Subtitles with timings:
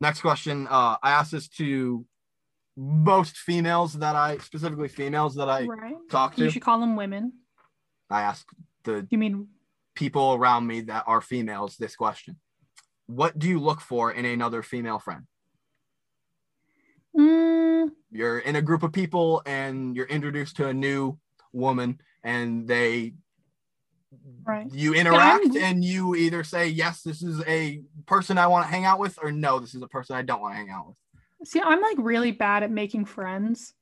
[0.00, 0.66] next question.
[0.68, 2.04] Uh, I asked this to
[2.76, 5.94] most females that I specifically females that I right.
[6.10, 6.44] talk to.
[6.44, 7.32] You should call them women.
[8.08, 8.46] I ask
[8.84, 9.48] the You mean
[9.94, 12.36] people around me that are females this question.
[13.06, 15.26] What do you look for in another female friend?
[17.16, 21.18] mm, You're in a group of people and you're introduced to a new
[21.52, 23.14] woman and they
[24.44, 24.66] right?
[24.72, 28.70] you interact I'm- and you either say yes this is a person i want to
[28.70, 30.88] hang out with or no this is a person i don't want to hang out
[30.88, 30.96] with
[31.42, 33.72] See, I'm like really bad at making friends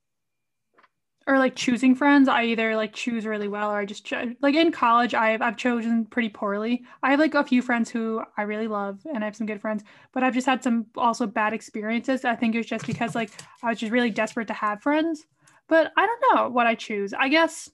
[1.26, 2.28] or like choosing friends.
[2.28, 5.56] I either like choose really well or I just cho- like in college I've I've
[5.56, 6.84] chosen pretty poorly.
[7.02, 9.60] I have like a few friends who I really love and I have some good
[9.60, 12.24] friends, but I've just had some also bad experiences.
[12.24, 15.26] I think it was just because like I was just really desperate to have friends.
[15.66, 17.12] But I don't know what I choose.
[17.12, 17.68] I guess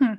[0.00, 0.14] Hmm.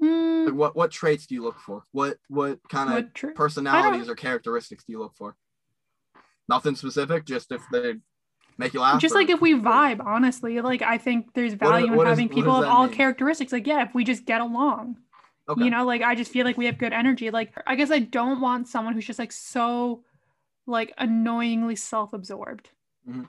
[0.00, 1.84] Hmm, Like, what what traits do you look for?
[1.92, 5.36] What what kind of what tr- personalities or characteristics do you look for?
[6.48, 7.94] Nothing specific just if they
[8.56, 11.92] make you laugh just or- like if we vibe honestly like i think there's value
[11.94, 12.92] what in having what people of all mean?
[12.96, 14.96] characteristics like yeah if we just get along.
[15.48, 15.62] Okay.
[15.64, 18.00] you know like i just feel like we have good energy like i guess i
[18.00, 20.02] don't want someone who's just like so
[20.66, 22.68] like annoyingly self-absorbed.
[23.08, 23.28] Mhm.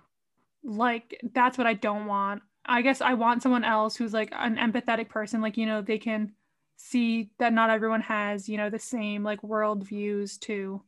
[0.64, 2.42] like that's what i don't want.
[2.66, 6.00] I guess i want someone else who's like an empathetic person like you know they
[6.00, 6.34] can
[6.82, 10.82] see that not everyone has you know the same like world views to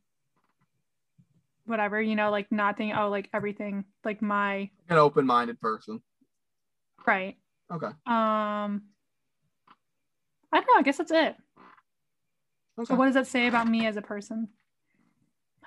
[1.66, 6.02] whatever you know like not thinking oh like everything like my an open-minded person.
[7.06, 7.36] Right.
[7.70, 7.88] Okay.
[8.06, 8.82] Um
[10.50, 11.36] i don't know i guess that's it.
[12.78, 12.86] Okay.
[12.86, 14.48] so what does that say about me as a person?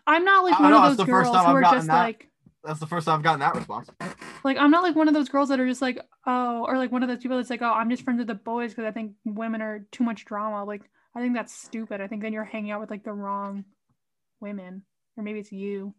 [0.07, 1.93] I'm not like one know, of those girls who I've are just that.
[1.93, 2.29] like
[2.63, 3.89] that's the first time i've gotten that response
[4.45, 6.91] like i'm not like one of those girls that are just like oh or like
[6.91, 8.91] one of those people that's like oh i'm just friends with the boys because i
[8.91, 10.63] think women are too much drama.
[10.63, 10.83] Like
[11.15, 11.99] i think that's stupid.
[11.99, 13.65] I think then you're hanging out with like the wrong
[14.39, 14.83] women.
[15.17, 15.95] Or maybe it's you.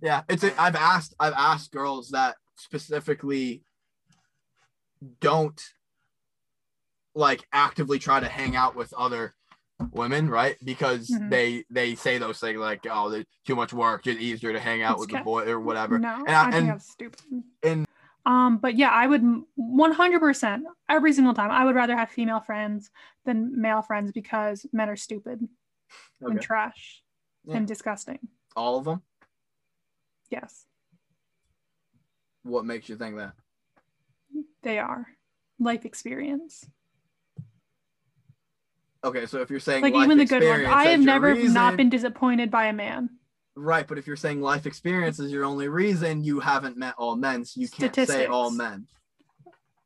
[0.00, 3.64] Yeah it's i've asked i've asked girls that specifically
[5.20, 5.60] don't
[7.14, 9.34] like actively try to hang out with other
[9.92, 10.56] women right?
[10.64, 11.30] Because Mhm.
[11.30, 14.82] they they say those things like oh there's too much work it's easier to hang
[14.82, 15.98] out It's with the boy or whatever.
[15.98, 17.20] no and i, I- think and- that's stupid.
[17.62, 17.86] and-
[18.26, 19.22] um but yeah i would
[19.56, 22.90] 100% every single time i would rather have female friends
[23.24, 25.48] than male friends because men are stupid
[26.20, 27.02] and trash
[27.44, 27.56] Yeah.
[27.56, 28.18] and disgusting.
[28.56, 29.02] All of them
[30.30, 30.66] yes.
[32.42, 33.34] What makes you think that?
[34.62, 35.06] They are.
[35.58, 36.66] Life experience
[39.04, 40.66] okay so if you're saying like even the good ones.
[40.66, 43.10] i have never reason- not been disappointed by a man.
[43.56, 47.16] Right but if you're saying life experience is your only reason you haven't met all
[47.16, 48.86] men so you can't say all men.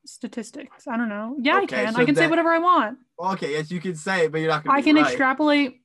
[0.04, 0.86] Statistics.
[0.86, 1.36] I don't know.
[1.40, 2.98] Yeah Okay, i can so i can say whatever i want.
[3.18, 5.06] Okay yes you can say it but you're not gonna i be can right.
[5.06, 5.80] extrapolate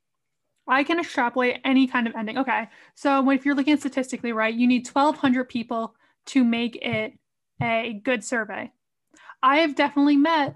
[0.68, 2.38] i can extrapolate any kind of ending.
[2.40, 5.96] Okay so if you're looking at statistically right you need 1200 people
[6.28, 7.14] to make it
[7.62, 8.72] a good survey.
[9.42, 10.56] I have definitely met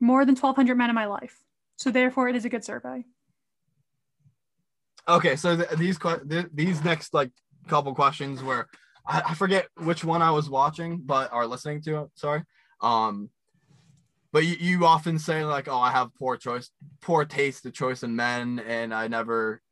[0.00, 1.40] more than 1200 men in my life
[1.78, 3.02] so therefore it is a good survey
[5.08, 7.30] Okay, so th- these que- th- these next like
[7.66, 8.68] couple questions were
[9.06, 12.10] I-, I forget which one I was watching, but or listening to.
[12.14, 12.42] Sorry,
[12.82, 13.30] um,
[14.32, 18.02] but you, you often say like, "Oh, I have poor choice, poor taste of choice
[18.02, 19.62] in men, and I never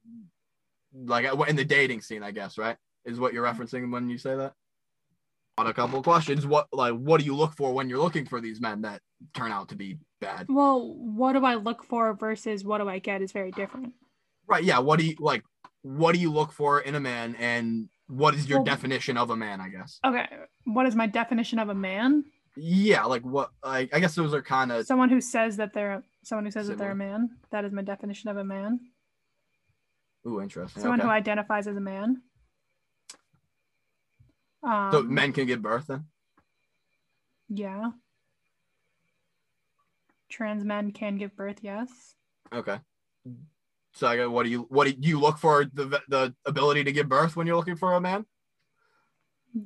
[0.94, 4.36] like in the dating scene." I guess right is what you're referencing when you say
[4.36, 4.54] that.
[5.58, 8.26] On a couple of questions, what like what do you look for when you're looking
[8.26, 9.00] for these men that
[9.32, 10.46] turn out to be bad?
[10.50, 13.92] well what do i look for versus what do i get is very different
[14.48, 14.62] Right.
[14.62, 14.78] Yeah.
[14.78, 15.42] What do you like?
[15.82, 19.30] What do you look for in a man, and what is your Well- definition of
[19.30, 19.60] a man?
[19.62, 19.98] I guess.
[20.04, 20.26] okay
[20.64, 22.24] what is my definition of a man
[22.54, 23.04] Yeah.
[23.04, 23.50] Like what?
[23.64, 26.68] Like I guess those are kind of someone who says that they're someone who says
[26.68, 28.78] that they're a man that is my definition of a man
[30.26, 30.82] ooh interesting.
[30.82, 31.06] someone okay.
[31.08, 32.20] who identifies as a man
[34.62, 36.04] um, so men can give birth then.
[37.48, 37.90] yeah
[40.28, 42.14] trans men can give birth yes
[42.52, 42.78] Okay.
[43.94, 46.92] So I got what do you what do you look for the the ability to
[46.92, 48.24] give birth when you're looking for a man?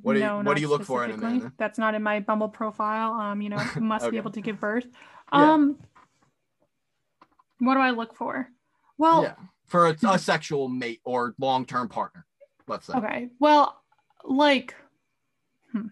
[0.01, 1.51] What do you- no, what do you look for in a man, then?
[1.57, 4.11] that's not in my bumble profile um you know must Okay.
[4.11, 4.87] be able to give birth
[5.33, 5.53] Yeah.
[5.53, 5.77] um
[7.59, 8.49] what do i look for
[8.97, 9.35] well yeah.
[9.67, 12.25] For a, a sexual mate or long term partner,
[12.67, 12.93] let's say.
[12.93, 13.29] Okay.
[13.39, 13.80] Well,
[14.23, 14.75] like,
[15.71, 15.87] hmm.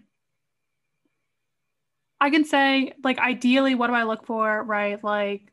[2.21, 5.01] I can say, like, ideally, what do I look for, right?
[5.03, 5.51] Like,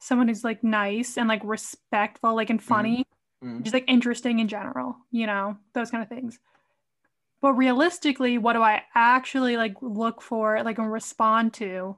[0.00, 3.04] someone who's like nice and like respectful, like, and funny,
[3.44, 3.62] Mhm.
[3.62, 6.40] just like interesting in general, you know, those kind of things.
[7.42, 11.96] But realistically, what do I actually like look for, like, and respond to?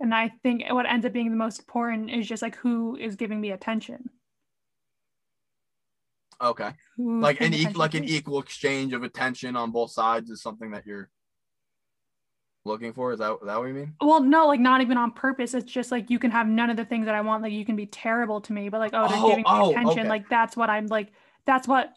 [0.00, 3.16] And I think what ends up being the most important is just like who is
[3.16, 4.10] giving me attention.
[6.40, 6.70] Okay.
[6.96, 7.20] Hmm.
[7.20, 10.86] Like an e- like an equal exchange of attention on both sides is something that
[10.86, 11.10] you're
[12.64, 13.12] looking for.
[13.12, 13.94] Is that is that what you mean?
[14.00, 15.54] Well, no, like not even on purpose.
[15.54, 17.42] It's just like you can have none of the things that I want.
[17.42, 19.70] Like you can be terrible to me, but like, oh, they're Oh, giving me oh,
[19.70, 20.00] attention.
[20.00, 20.08] okay.
[20.08, 21.08] Like that's what I'm like.
[21.46, 21.92] That's what,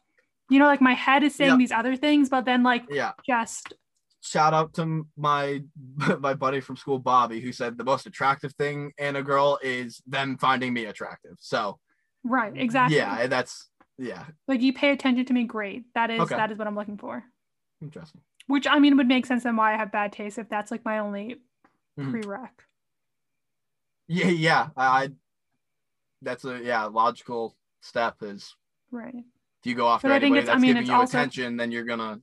[0.50, 1.58] you know, like my head is saying Yeah.
[1.58, 3.12] these other things, but then like Yeah.
[3.26, 3.74] just
[4.24, 5.64] Shout out to my
[6.20, 10.02] my buddy from school, Bobby, who said the most attractive thing in a girl is
[10.08, 11.38] them finding me attractive.
[11.40, 11.80] So
[12.24, 12.98] right, exactly.
[12.98, 13.68] yeah, and that's
[14.02, 15.86] yeah, Like you pay attention to me, great.
[15.94, 16.36] That is Okay.
[16.36, 17.24] that is what I'm looking for.
[17.82, 18.22] interesting.
[18.48, 20.84] Which I mean would make sense then why I have bad taste if that's like
[20.86, 21.42] my only
[22.00, 22.12] Mhm.
[22.12, 22.50] prereq.
[24.08, 24.70] Yeah, yeah.
[24.76, 25.10] I, I
[26.22, 28.56] that's a yeah logical step is
[28.92, 29.16] Right.
[29.16, 31.72] if you go after But anybody it's- I that's mean, giving you also- attention, then
[31.72, 32.20] you're gonna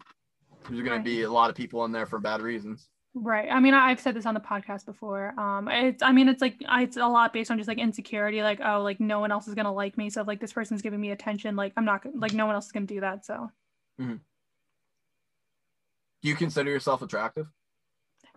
[0.68, 1.04] there's gonna Right.
[1.04, 2.88] be a lot of people in there for bad reasons.
[3.20, 3.48] Right.
[3.50, 5.34] I mean, I've said this on the podcast before.
[5.38, 8.60] Um, it's, I mean, it's like, it's a lot based on just like insecurity, like,
[8.64, 10.08] oh, like no one else is gonna like me.
[10.08, 12.66] So if like this person's giving me attention, like I'm not like no one else
[12.66, 13.24] is gonna do that.
[13.24, 13.50] So
[16.22, 17.46] Do you consider yourself attractive?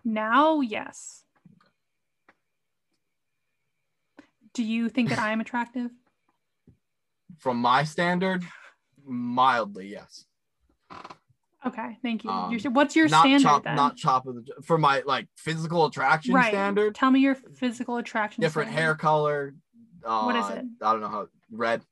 [0.04, 1.24] now, yes.
[4.54, 5.90] Do you think that I am attractive?
[7.38, 8.44] From my standard,
[9.04, 10.24] mildly yes.
[11.64, 12.30] Okay, thank you.
[12.30, 13.76] Um, Your- what's your not standard chop, then?
[13.76, 16.50] not chop of the for my like physical attraction right.
[16.52, 16.94] standard.
[16.94, 18.40] Tell me your physical attraction.
[18.40, 18.82] Different standard.
[18.82, 19.54] hair color.
[20.04, 20.64] Uh, What is it?
[20.82, 21.82] I don't know how red.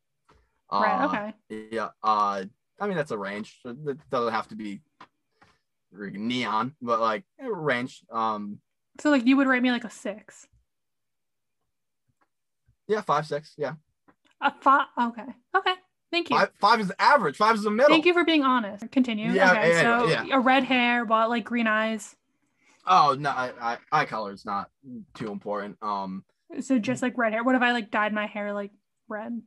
[0.73, 1.01] Right.
[1.05, 1.69] Uh, Okay.
[1.71, 1.89] Yeah.
[2.03, 2.45] Uh,
[2.81, 3.61] I mean that's a range.
[3.65, 4.81] It doesn't have to be
[5.93, 8.03] neon, but like a range.
[8.11, 8.59] Um,
[9.01, 10.49] So like you would rate me like a six.
[12.89, 13.55] yeah, five, six.
[13.57, 13.75] Yeah,
[14.41, 14.87] A five.
[15.01, 15.27] Okay.
[15.57, 15.75] Okay.
[16.11, 16.37] Thank you.
[16.37, 16.51] five.
[16.61, 17.37] Five is average.
[17.37, 17.91] Five is the middle.
[17.91, 18.91] Thank you for being honest.
[18.91, 19.31] Continue.
[19.31, 19.71] Yeah, okay.
[19.71, 20.25] yeah, so yeah.
[20.33, 22.17] a red hair, but like green eyes.
[22.87, 24.71] Oh no, I, I, eye color is not
[25.15, 25.77] too important.
[25.83, 26.25] Um,
[26.61, 27.45] So just like red hair.
[27.45, 28.73] What if I like dyed my hair like
[29.09, 29.41] red?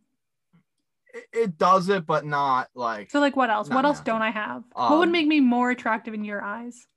[1.14, 3.12] it, it does it, but not like.
[3.12, 3.70] So like what else?
[3.70, 4.64] What else don't I have?
[4.74, 6.88] what would Um, make me more attractive in your eyes?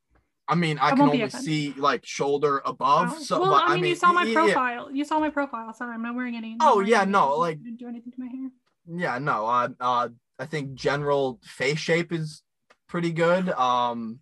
[0.49, 3.15] I mean, I, I can only see like shoulder above.
[3.17, 4.35] Oh, So, well, but I mean, you mean, saw my yeah, yeah.
[4.35, 4.91] profile.
[4.93, 5.73] You saw my profile.
[5.75, 6.57] Sorry, I'm not wearing any.
[6.61, 8.51] Oh, yeah, no, like- didn't do anything to my hair.
[8.89, 9.47] Yeah, no.
[9.47, 12.43] Uh, uh, I think general face shape is
[12.89, 13.49] pretty good.
[13.51, 14.21] Um,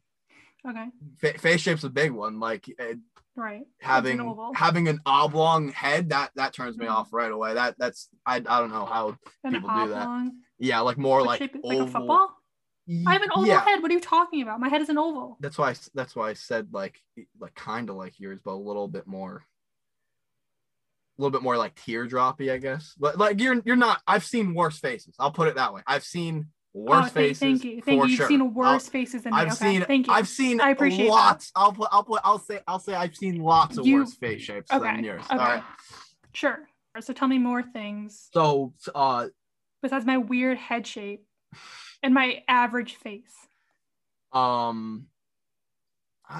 [0.66, 0.87] Okay.
[1.19, 2.40] fa- face shape's a big one.
[2.40, 2.94] Like uh,
[3.37, 3.66] Right.
[3.81, 4.52] having oval.
[4.55, 6.90] having an oblong head that that turns me Mhm.
[6.93, 7.55] off right away.
[7.55, 9.16] That that's I, I don't know how.
[9.43, 10.02] An people do that.
[10.02, 10.32] oblong.
[10.58, 11.78] Yeah, like more What like shape oval.
[11.81, 12.31] like a football?
[13.06, 13.82] I have an oval yeah, head.
[13.82, 14.60] What are you talking about?
[14.60, 15.37] My head is an oval.
[15.40, 17.02] that's why I that's why I said like
[17.40, 19.44] like kind of like yours, but a little bit more.
[21.16, 22.94] A little bit more like teardroppy, I guess.
[22.99, 24.02] But like you're you're not.
[24.06, 25.14] I've seen worse faces.
[25.19, 25.82] I'll put it that way.
[25.87, 27.38] I've seen worse oh, faces.
[27.38, 27.81] thank you.
[27.81, 28.08] Thank you.
[28.08, 28.28] You've sure.
[28.28, 29.38] seen I'll- worse faces than me.
[29.38, 29.55] I've okay.
[29.55, 30.12] seen Thank you.
[30.12, 31.11] I've seen I appreciate that.
[31.12, 31.52] lots.
[31.55, 34.43] I'll put I'll put I'll say I'll say I've seen lots of You- worse face
[34.43, 34.84] shapes okay.
[34.84, 35.22] than yours.
[35.26, 35.34] Okay.
[35.34, 35.62] All right.
[36.32, 36.58] Sure.
[37.00, 39.28] So tell me more things So uh
[39.82, 41.25] besides my weird head shape
[42.02, 43.34] and my average face.
[44.32, 45.06] um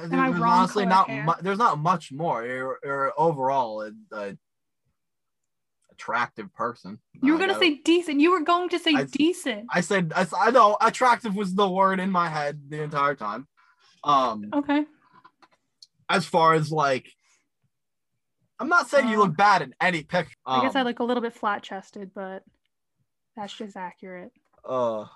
[0.09, 2.45] there's honestly not mu- there's not much more.
[2.45, 4.37] You're, you're overall a, a
[5.95, 6.99] attractive person.
[7.23, 8.21] You were gonna say decent.
[8.21, 9.67] You were going to say I- decent.
[9.71, 13.47] I said I, I know attractive was the word in my head the entire time.
[14.03, 14.85] Um Okay.
[16.09, 17.07] as far as like
[18.61, 20.35] I'm not saying you Uh, look bad in any picture.
[20.47, 22.43] I guess I Um, look a little bit flat chested, but
[23.37, 24.33] that's just accurate.
[24.69, 25.07] uh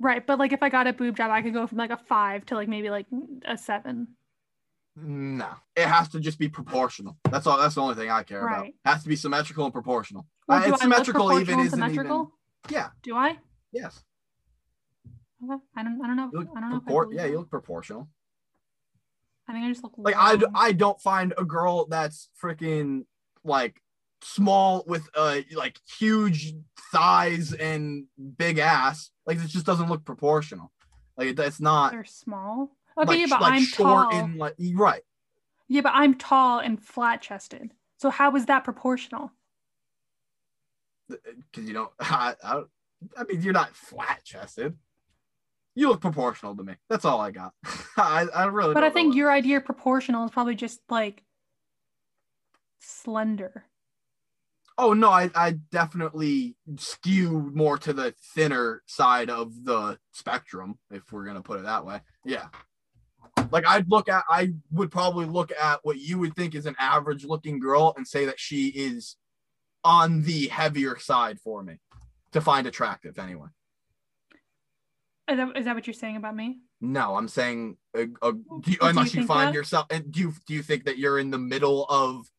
[0.00, 0.24] Right.
[0.24, 2.46] But like if I got a boob job, I could go from like a five
[2.46, 3.06] to like maybe like
[3.44, 4.08] a seven.
[5.00, 7.16] No, it has to just be proportional.
[7.30, 7.58] That's all.
[7.58, 8.62] That's the only thing I care about.
[8.62, 8.74] Right.
[8.84, 10.26] Has to be symmetrical and proportional.
[10.48, 11.70] Well, Uh, it's I look symmetrical even isn't even.
[11.70, 12.32] symmetrical?
[12.70, 12.88] Yeah.
[13.02, 13.38] Do I?
[13.72, 14.02] Yes.
[15.44, 15.62] Okay.
[15.76, 16.02] I don't.
[16.02, 16.30] I don't know.
[16.32, 16.76] Look I don't know.
[16.78, 17.30] if propor- believe yeah, that.
[17.30, 18.08] you look proportional.
[19.48, 20.52] I think I just look Like I, d- long.
[20.56, 23.04] I don't find a girl that's freaking
[23.44, 23.80] like
[24.22, 26.54] small with uh like huge
[26.92, 28.04] thighs and
[28.36, 29.10] big ass.
[29.26, 30.72] Like it just doesn't look proportional.
[31.16, 31.92] Like that's not.
[31.92, 32.76] They're small.
[32.98, 34.20] Okay, like, yeah, but like I'm short tall.
[34.20, 35.02] and like right.
[35.68, 37.70] Yeah, but I'm tall and flat chested.
[37.98, 39.32] So how is that proportional?
[41.08, 41.90] because uh, you don't.
[42.00, 42.62] I, I,
[43.16, 44.76] I mean, you're not flat chested.
[45.74, 46.74] You look proportional to me.
[46.88, 47.52] That's all I got.
[47.96, 48.74] I, I really.
[48.74, 51.22] But I think your idea of proportional is probably just like
[52.80, 53.64] slender.
[54.76, 61.12] Oh no, I, I definitely skew more to the thinner side of the spectrum, if
[61.12, 62.00] we're gonna put it that way.
[62.24, 62.46] Yeah.
[63.50, 66.76] Like I'd look at, I would probably look at what you would think is an
[66.78, 69.16] average looking girl and say that she is
[69.84, 71.78] on the heavier side for me
[72.32, 73.48] to find attractive anyway.
[75.30, 76.58] Is that, is that what you're saying about me?
[76.80, 79.54] No, I'm saying uh, uh, do you, Do you unless you, find that?
[79.54, 82.30] yourself and do you do you think that you're in the middle of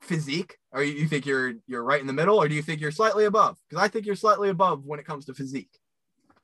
[0.00, 0.58] physique?
[0.72, 2.90] Or you you think you're you're right in the middle, or do you think you're
[2.90, 3.58] slightly above?
[3.68, 5.78] Because I think you're slightly above when it comes to physique.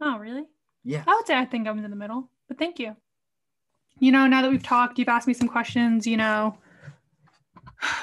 [0.01, 0.45] Oh, really?
[0.85, 1.05] Yeah.
[1.07, 2.97] I would say I think I'm in the middle, but thank you.
[4.00, 6.59] You know, now that we've talked, you've asked me some questions, you know,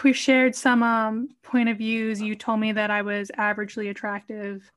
[0.03, 2.21] we've shared some um, point of views.
[2.21, 4.71] You told me that I was averagely attractive.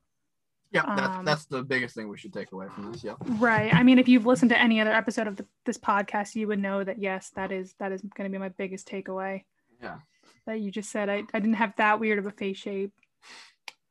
[0.71, 3.01] Yeah, that's Um, that's the biggest thing we should take away from this.
[3.01, 3.13] Yeah.
[3.25, 3.73] Right.
[3.73, 6.59] I mean, if you've listened to any other episode of the, this podcast, you would
[6.59, 9.43] know that yes, that is that is going to be my biggest takeaway.
[9.81, 9.99] Yeah.
[10.47, 12.91] That you just said I, I didn't have that weird of a face shape.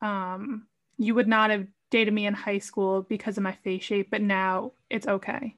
[0.03, 0.67] Um,
[0.99, 4.23] you would not have dated me in high school because of my face shape, but
[4.23, 5.57] now it's okay.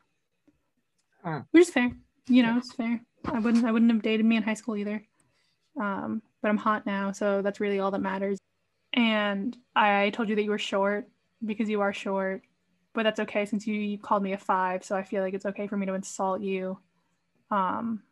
[1.24, 1.42] Huh.
[1.50, 1.92] Which is fair.
[2.28, 3.00] You know, it's fair.
[3.24, 5.04] I wouldn't I wouldn't have dated me in high school either.
[5.80, 8.38] Um, but I'm hot now, so that's really all that matters.
[8.92, 11.08] And I told you that you were short
[11.44, 12.42] because you are short,
[12.92, 15.46] but that's okay since you, you called me a five, so I feel like it's
[15.46, 16.78] okay for me to insult you.
[17.50, 18.02] Um,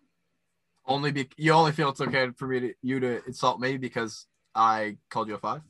[0.86, 4.26] Only be you only feel it's okay for me to you to insult me because
[4.54, 5.62] I called you a five,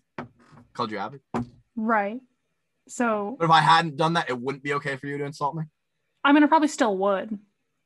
[0.74, 1.18] called you Abby.
[1.76, 2.20] right.
[2.88, 5.54] So But if I hadn't done that, it wouldn't be okay for you to insult
[5.56, 5.64] me.
[6.24, 7.38] I mean, I probably still would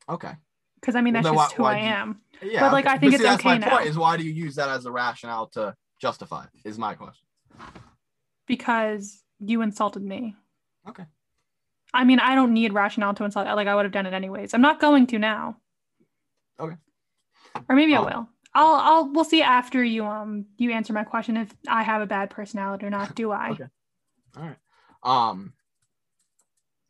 [0.09, 0.33] Okay.
[0.81, 2.21] because I mean that's just why- who I why'd you- am.
[2.43, 2.61] Yeah.
[2.61, 2.95] But, like, okay.
[2.95, 3.71] I think see, it's that's okay my now.
[3.71, 3.87] point.
[3.87, 6.45] Is why do you use that as a rationale to justify?
[6.45, 7.27] it, Is my question.
[8.47, 10.37] because you insulted me.
[10.89, 11.05] Okay.
[11.93, 13.47] I mean, I don't need rationale to insult.
[13.47, 14.53] Like I would have done it anyways.
[14.53, 15.57] I'm not going to now.
[16.59, 16.77] Okay.
[17.69, 18.29] Or maybe I Um, will.
[18.57, 22.07] I'll I'll we'll see after you um you answer my question if I have a
[22.07, 23.15] bad personality or not.
[23.15, 23.51] Do I?
[23.51, 23.65] Okay.
[24.37, 24.57] All right.
[25.03, 25.53] Um.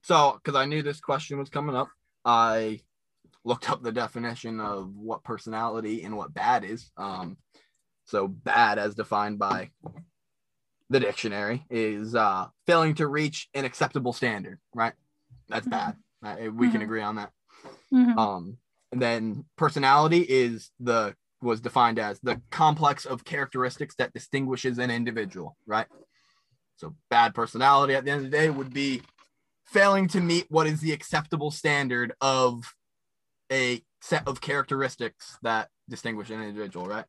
[0.04, 1.88] So, because I knew this question was coming up,
[2.26, 2.80] I
[3.42, 6.90] looked up the definition of what personality and what bad is.
[6.96, 7.38] Um.
[8.06, 9.70] So, bad, as defined by
[10.90, 14.58] the dictionary, is uh, failing to reach an acceptable standard.
[14.74, 14.92] Right.
[15.48, 15.70] That's Mhm.
[15.70, 15.96] bad.
[16.20, 16.52] Right?
[16.54, 16.84] We can Mhm.
[16.84, 17.32] agree on that.
[17.90, 18.18] Mhm.
[18.18, 18.58] Um,
[18.92, 24.90] and then personality is the was defined as the complex of characteristics that distinguishes an
[24.90, 25.86] individual, right?
[26.76, 29.02] So bad personality at the end of the day would be
[29.66, 32.74] failing to meet what is the acceptable standard of
[33.50, 37.04] a set of characteristics that distinguish an individual, right?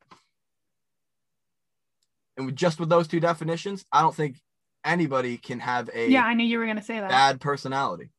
[2.38, 4.38] And with just with those two definitions, I don't think
[4.84, 7.10] anybody can have a yeah, I knew you were gonna say that.
[7.10, 8.10] bad personality.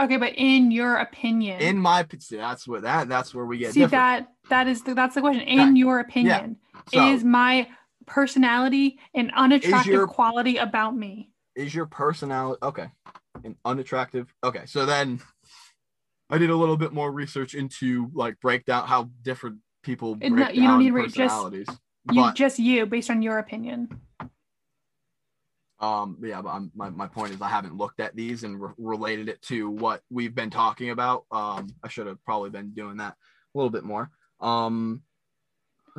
[0.00, 3.72] Okay, but in your opinion, In my see, that's what that that's where we get
[3.72, 3.92] see different.
[3.92, 5.42] that that is the, that's the question.
[5.42, 5.76] In Right.
[5.76, 6.56] your opinion,
[6.86, 7.68] So, is my
[8.06, 11.32] personality an unattractive your- quality about me?
[11.56, 12.88] is your personality okay
[13.44, 15.20] and unattractive okay so then
[16.30, 20.32] i did a little bit more research into like break down how different people break
[20.32, 21.34] no, you don't need re- just-
[22.12, 23.88] You just you based on your opinion.
[25.80, 28.72] um yeah but I'm, my, my point is i haven't looked at these and re-
[28.78, 32.96] related it to what we've been talking about um i should have probably been doing
[32.96, 35.02] that a little bit more um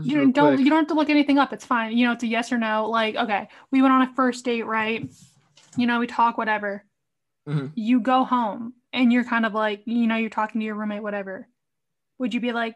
[0.01, 1.51] You don't, don't quick- you don't have to look anything up.
[1.51, 1.97] It's fine.
[1.97, 2.87] You know, it's a yes or no.
[2.89, 5.09] Like, okay, we went on a first date, right?
[5.75, 6.85] You know, we talk, whatever.
[7.49, 7.71] Mhm.
[7.73, 11.01] You go home and you're kind of like, you know, you're talking to your roommate,
[11.01, 11.47] whatever.
[12.19, 12.75] Would you be like,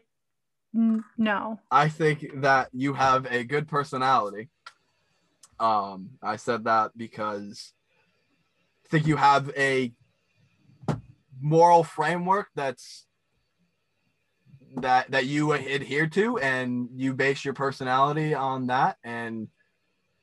[0.74, 1.60] no?
[1.70, 4.50] I think that you have a good personality.
[5.60, 7.74] Um, I said that because
[8.86, 9.94] I think you have a
[11.40, 13.06] moral framework that's
[14.78, 19.50] that that you adhere to and you base your personality on that and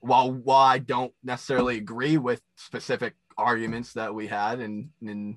[0.01, 5.37] while while I don't necessarily agree with specific arguments that we had and and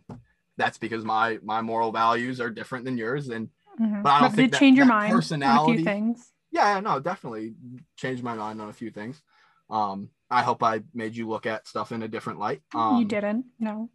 [0.58, 4.04] that's because my my moral values are different than yours and Mhm.
[4.04, 6.32] But I don't did think that- change your mind on a personality- few things.
[6.52, 7.56] yeah, no, definitely
[7.96, 9.24] changed my mind on a few things.
[9.68, 12.62] Um, I hope I made you look at stuff in a different light.
[12.76, 13.90] Um, you didn't, no,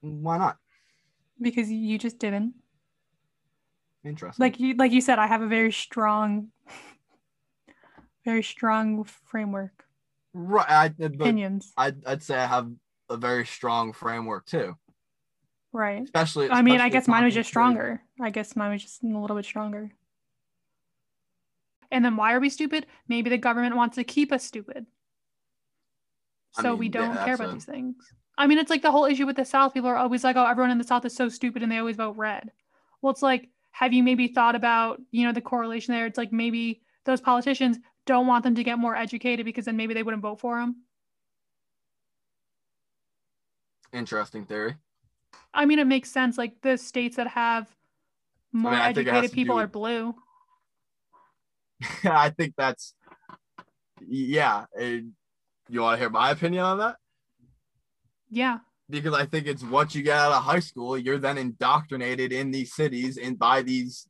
[0.00, 0.58] Why not?
[1.40, 2.54] because you just didn't.
[4.04, 4.40] Interesting.
[4.44, 6.52] Like you, like you said, I have a very strong,
[8.24, 9.83] very strong framework
[10.34, 11.72] right, I, Opinions.
[11.76, 12.70] I'd, I'd say I have
[13.08, 14.76] a very strong framework too.
[15.72, 16.02] Right.
[16.02, 16.50] Especially.
[16.50, 18.02] I mean, I guess mine was just stronger.
[18.20, 19.90] I guess mine was just a little bit stronger.
[21.90, 22.86] And then why are we stupid?
[23.08, 24.86] Maybe the government wants to keep us stupid.
[26.56, 27.96] I So mean, we don't care about a- these things.
[28.36, 29.74] I mean, it's like the whole issue with the South.
[29.74, 31.96] People are always like, oh, everyone in the South is so stupid and they always
[31.96, 32.50] vote red.
[33.00, 36.06] Well, it's like, have you maybe thought about, you know, the correlation there?
[36.06, 39.94] It's like maybe those politicians don't want them to get more educated because then maybe
[39.94, 40.82] they wouldn't vote for them.
[43.92, 44.74] Interesting theory.
[45.52, 46.36] I mean, it makes sense.
[46.36, 47.68] Like the states that have
[48.52, 50.14] more I it has educated people do are with- blue.
[52.04, 52.94] I think that's.
[54.06, 54.64] Yeah.
[54.78, 56.96] you want to hear my opinion on that?
[58.30, 58.58] Yeah.
[58.90, 62.50] because I think it's once you get out of high school, you're then indoctrinated in
[62.50, 64.08] these cities and by these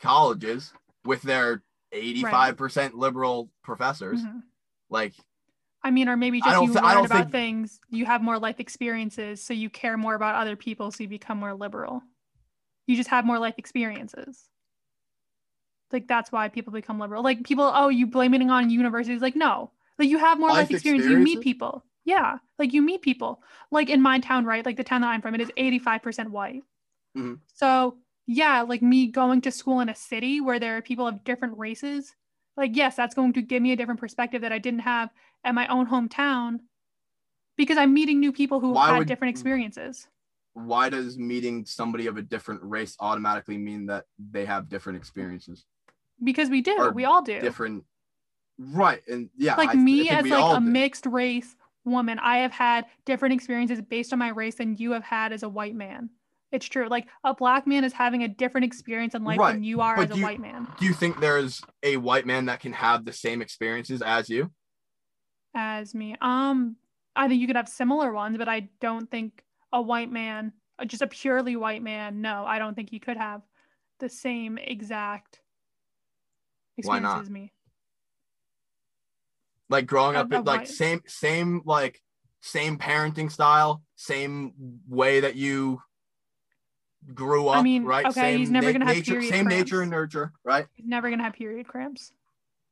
[0.00, 0.72] colleges
[1.04, 1.62] with their
[1.94, 4.22] 85% liberal professors.
[4.22, 4.42] Mhm.
[4.90, 5.14] Like
[5.82, 8.58] I mean, or maybe just you I learn about think- things, you have more life
[8.58, 12.02] experiences, so you care more about other people, so you become more liberal.
[12.86, 14.48] You just have more life experiences.
[15.92, 17.22] Like that's why people become liberal.
[17.22, 19.20] Like people, oh, you blaming it on universities.
[19.22, 19.70] Like, no.
[19.98, 21.06] Like you have more life, Life experience.
[21.06, 21.84] You meet people.
[22.04, 22.38] Yeah.
[22.58, 23.42] Like you meet people.
[23.70, 24.64] Like in my town, right?
[24.66, 26.62] Like the town that I'm from, it is 85% white.
[27.16, 27.40] Mhm.
[27.52, 31.24] So yeah, like me going to school in a city where there are people of
[31.24, 32.14] different races,
[32.56, 35.10] like yes, that's going to give me a different perspective that I didn't have
[35.44, 36.60] at my own hometown
[37.56, 40.08] because I'm meeting new people who Why had would- different experiences.
[40.54, 45.64] why does meeting somebody of a different race automatically mean that they have different experiences?
[46.22, 47.40] Because we do, Or we all do.
[47.40, 47.84] Different
[48.56, 49.02] Right.
[49.08, 50.66] And yeah, like I- I me think as like a do.
[50.66, 55.02] mixed race woman, I have had different experiences based on my race than you have
[55.02, 56.08] had as a white man.
[56.54, 56.86] It's true.
[56.88, 59.96] Like a black man is having a different experience in life Right, than you are
[59.96, 60.68] but as a you- white man.
[60.78, 64.52] Do you think there's a white man that can have the same experiences as you?
[65.56, 66.16] as me.
[66.20, 66.76] Um,
[67.14, 70.84] I think you could have similar ones, but I don't think a white man, uh,
[70.84, 73.42] just a purely white man, no, I don't think he could have
[74.00, 75.40] the same exact
[76.76, 77.52] experience as me.
[79.68, 80.68] Like growing up in like what?
[80.68, 82.00] same same like
[82.40, 84.52] same parenting style, same
[84.88, 85.80] way that you
[87.12, 88.06] grew up, I mean, right?
[88.06, 90.66] okay, same he's never gonna have nature, same nature and nurture, right?
[90.74, 92.12] He's never gonna have period cramps.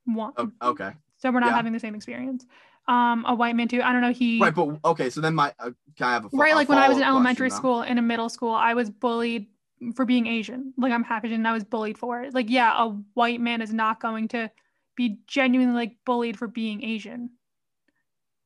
[0.05, 0.33] One.
[0.37, 0.93] O- Okay.
[1.19, 1.57] So we're not yeah.
[1.57, 2.47] having the same experience.
[2.89, 3.81] Um, a white man too.
[3.81, 4.13] I don't know.
[4.13, 6.69] He Right, but okay, so then my uh, can I have a right a like
[6.69, 9.47] when i was in elementary question, school and in middle school i was bullied
[9.95, 12.73] for being asian like i'm half asian and i was bullied for it like yeah
[12.83, 14.51] a white man is not going to
[14.97, 17.31] be genuinely like bullied for being asian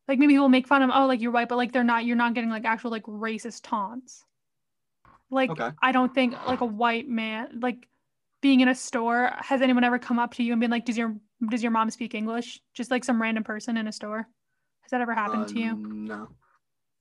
[0.08, 2.16] like maybe people make fun of oh like you're white but like they're not you're
[2.16, 4.24] not getting like actual like racist taunts
[5.30, 5.70] like Okay.
[5.82, 7.88] i don't think like a white man like
[8.42, 10.96] being in a store has anyone ever come up to you and been like does
[10.96, 11.16] your
[11.50, 14.28] does your mom speak english just like some random person in a store
[14.82, 16.28] has that ever happened Uh, to you No.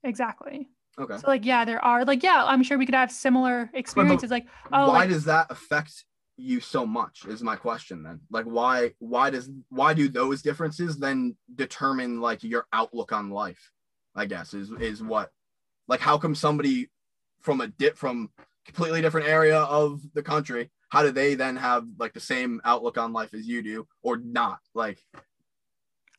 [0.03, 1.17] exactly Okay.
[1.17, 4.32] so like yeah, there are like yeah, I'm sure we could have similar experiences.
[4.32, 6.06] Like oh, why like, does that affect
[6.38, 10.97] you so much is my question then like why why does why do those differences
[10.97, 13.71] then determine like your outlook on life
[14.15, 15.32] i guess is is what
[15.88, 16.89] like how come somebody
[17.45, 18.29] from a dip from
[18.65, 22.97] completely different area of the country how do they then have like the same outlook
[22.97, 24.97] on life as you do or not like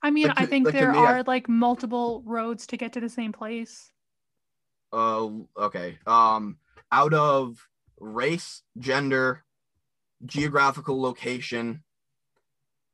[0.02, 2.92] I mean, like I think like there me, I- are like multiple roads to get
[2.92, 3.90] to the same place.
[4.92, 6.58] uh okay um
[6.92, 7.66] out of
[7.98, 9.44] race gender
[10.24, 11.82] geographical location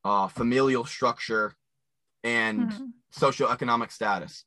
[0.04, 1.54] uh familial structure
[2.24, 2.92] and Mhm.
[3.14, 4.46] socioeconomic status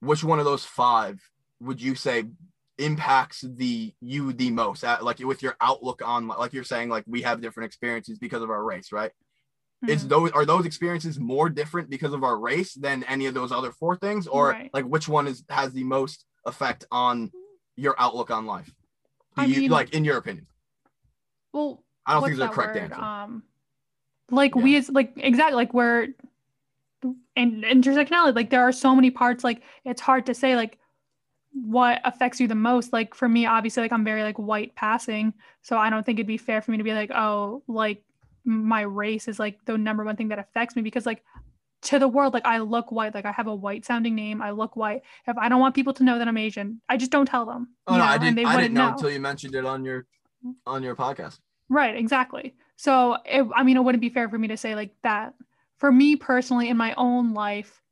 [0.00, 1.20] which one of those five
[1.60, 2.24] would you say
[2.78, 7.04] impacts the you the most at, like with your outlook on like you're saying like
[7.06, 9.12] we have different experiences because of our race right
[9.88, 10.08] is Mhm.
[10.08, 13.72] those are those experiences more different because of our race than any of those other
[13.72, 14.70] four things or Right.
[14.74, 17.32] like which one is has the most effect on
[17.76, 18.66] your outlook on life
[19.36, 20.46] Do I you mean- like in your opinion
[21.54, 22.82] well, i don't think there's a correct word?
[22.92, 23.42] answer Um,
[24.30, 24.62] like Yeah.
[24.62, 26.08] we as like exactly like we're
[27.36, 28.34] and intersectionality.
[28.34, 29.44] Like there are so many parts.
[29.44, 30.78] Like it's hard to say like
[31.64, 32.92] what affects you the most.
[32.92, 36.26] Like for me, obviously, like I'm very like white passing, so I don't think it'd
[36.26, 38.02] be fair for me to be like, oh, like
[38.44, 41.24] my race is like the number one thing that affects me because like
[41.82, 44.50] to the world like i look white like i have a white sounding name i
[44.50, 47.26] look white if i don't want people to know that i'm asian i just don't
[47.26, 49.84] tell them oh no know, i didn't i didn't know, until you mentioned it on
[49.84, 50.06] your
[50.64, 52.54] on your podcast Right, exactly.
[52.76, 55.34] So, it, I mean, it wouldn't be fair for me to say like that.
[55.78, 57.82] For me personally, in my own life,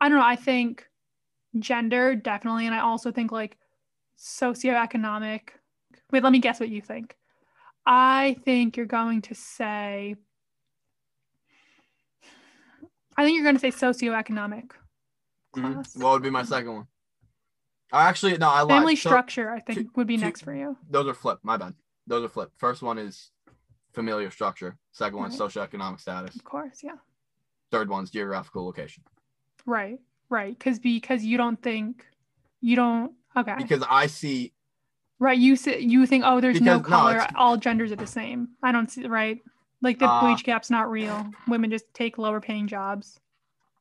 [0.00, 0.24] I don't know.
[0.24, 0.86] I think
[1.58, 3.56] gender definitely, and I also think like
[4.18, 5.40] socioeconomic.
[6.10, 7.16] Wait, let me guess what you think.
[7.86, 10.16] I think you're going to say.
[13.16, 14.70] I think you're going to say socioeconomic.
[15.56, 15.72] Mhm.
[15.74, 15.96] Class.
[15.96, 16.86] what would be my second one
[17.92, 18.70] I actually no i lied.
[18.70, 20.76] Family So- structure, I think, two- would be two- next for you.
[20.90, 21.44] those are flipped.
[21.44, 21.74] My bad.
[22.08, 22.58] Those are flipped.
[22.58, 23.30] First one is
[23.92, 24.76] familiar structure.
[24.90, 26.34] Second one is socioeconomic status.
[26.34, 26.96] Of course, yeah.
[27.70, 29.04] Third one's geographical location.
[29.64, 30.56] Right, right.
[30.58, 32.04] Because because you don't think
[32.60, 33.12] you don't.
[33.36, 33.54] Okay.
[33.58, 34.52] Because I see
[35.20, 38.06] Right, you say, you think oh there's no no, color, it's- all genders are the
[38.06, 38.48] same.
[38.62, 39.38] I don't see right.
[39.80, 41.26] Like the Uh, wage gap's not real.
[41.46, 43.20] Women just take lower paying jobs.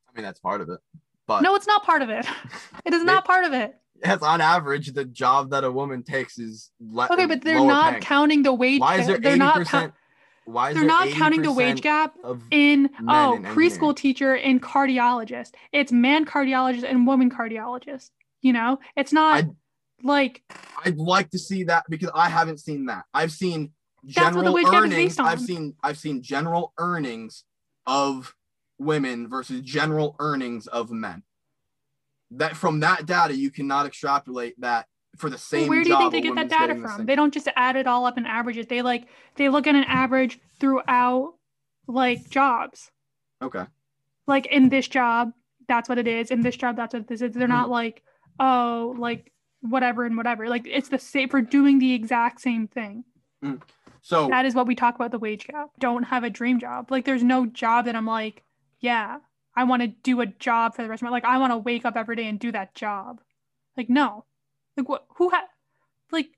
[0.07, 0.79] I mean that's part of it.
[1.25, 2.25] But No, it's not part of it.
[2.85, 3.75] It is not part of it.
[4.03, 7.91] yes, on average, the job that a woman takes is le- Okay, but they're not
[7.93, 8.01] paying.
[8.03, 8.79] counting the wage.
[8.81, 9.55] Why is there they're eighty not.
[9.55, 9.93] percent?
[10.45, 12.15] Why is they're not counting the wage gap
[12.51, 15.53] in oh in preschool teacher and cardiologist.
[15.71, 18.09] It's man cardiologist and woman cardiologist.
[18.41, 19.49] You know, it's not I-
[20.03, 20.43] like
[20.85, 23.05] I'd like to see that because I haven't seen that.
[23.13, 23.71] I've seen
[24.03, 25.19] That's what the general wage gap is earnings.
[25.19, 27.45] I've seen I've seen general earnings
[27.85, 28.35] of
[28.77, 31.23] women versus general earnings of men.
[32.31, 36.11] That from that data you cannot extrapolate that for the Well, where do you think
[36.11, 36.97] they get that data the from?
[36.97, 38.69] same- They don't just add it all up and average it.
[38.69, 41.35] They like they look at an average throughout
[41.87, 42.91] like jobs.
[43.41, 43.65] Okay.
[44.25, 45.31] Like in this job,
[45.67, 46.31] that's what it is.
[46.31, 47.33] In this job, that's what this is.
[47.33, 47.71] They're not mm-hmm.
[47.71, 48.03] like,
[48.39, 50.49] oh, like whatever and whatever.
[50.49, 53.03] Like it's the same for doing the exact same thing.
[53.43, 53.61] Mm.
[54.01, 55.69] So That is what we talk about the wage gap.
[55.79, 56.91] Don't have a dream job.
[56.91, 58.43] Like there's no job that I'm like,
[58.79, 59.17] yeah,
[59.55, 61.23] I want to do a job for the rest of my life.
[61.23, 63.21] like I want to wake up every day and do that job.
[63.77, 64.25] Like no.
[64.77, 65.43] Like what who had
[66.11, 66.29] like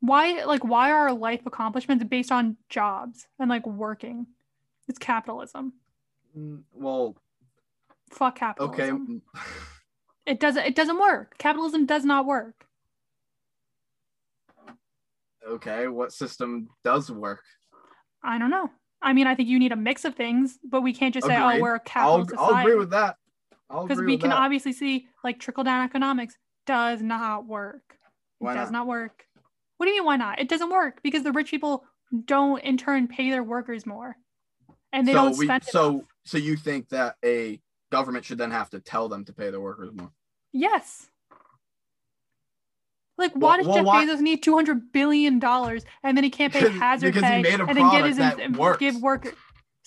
[0.00, 4.26] why like why are our life accomplishments based on jobs and like working?
[4.86, 5.74] It's capitalism.
[6.36, 7.16] mm, well,
[8.10, 9.22] Fuck capitalism.
[9.36, 9.42] okay.
[10.26, 11.36] It doesn't it doesn't work.
[11.38, 12.66] Capitalism does not work.
[15.46, 17.42] Okay, what system does work?
[18.22, 18.70] I don't know.
[19.00, 21.36] I mean, I think you need a mix of things, but we can't just say,
[21.36, 23.16] "Oh, we're a I'll, capitalist I'll society." agree with that.
[23.70, 24.38] Because we can that.
[24.38, 26.36] obviously see like trickle down economics
[26.68, 27.96] does not work.
[28.40, 28.72] It does not?
[28.80, 29.24] not work.
[29.78, 30.38] What do you mean why not?
[30.38, 31.84] It doesn't work because the rich people
[32.26, 34.16] don't in turn pay their workers more,
[34.92, 36.04] and they so don't we so enough.
[36.24, 39.60] so you think that a government should then have to tell them to pay their
[39.60, 40.12] workers more?
[40.52, 41.08] yes.
[43.16, 46.22] Like, Well- why does well, Jeff why- Bezos need two hundred billion dollars and then
[46.22, 47.44] he can't pay hazard pay and
[47.76, 48.18] then get his
[48.78, 49.32] give worker?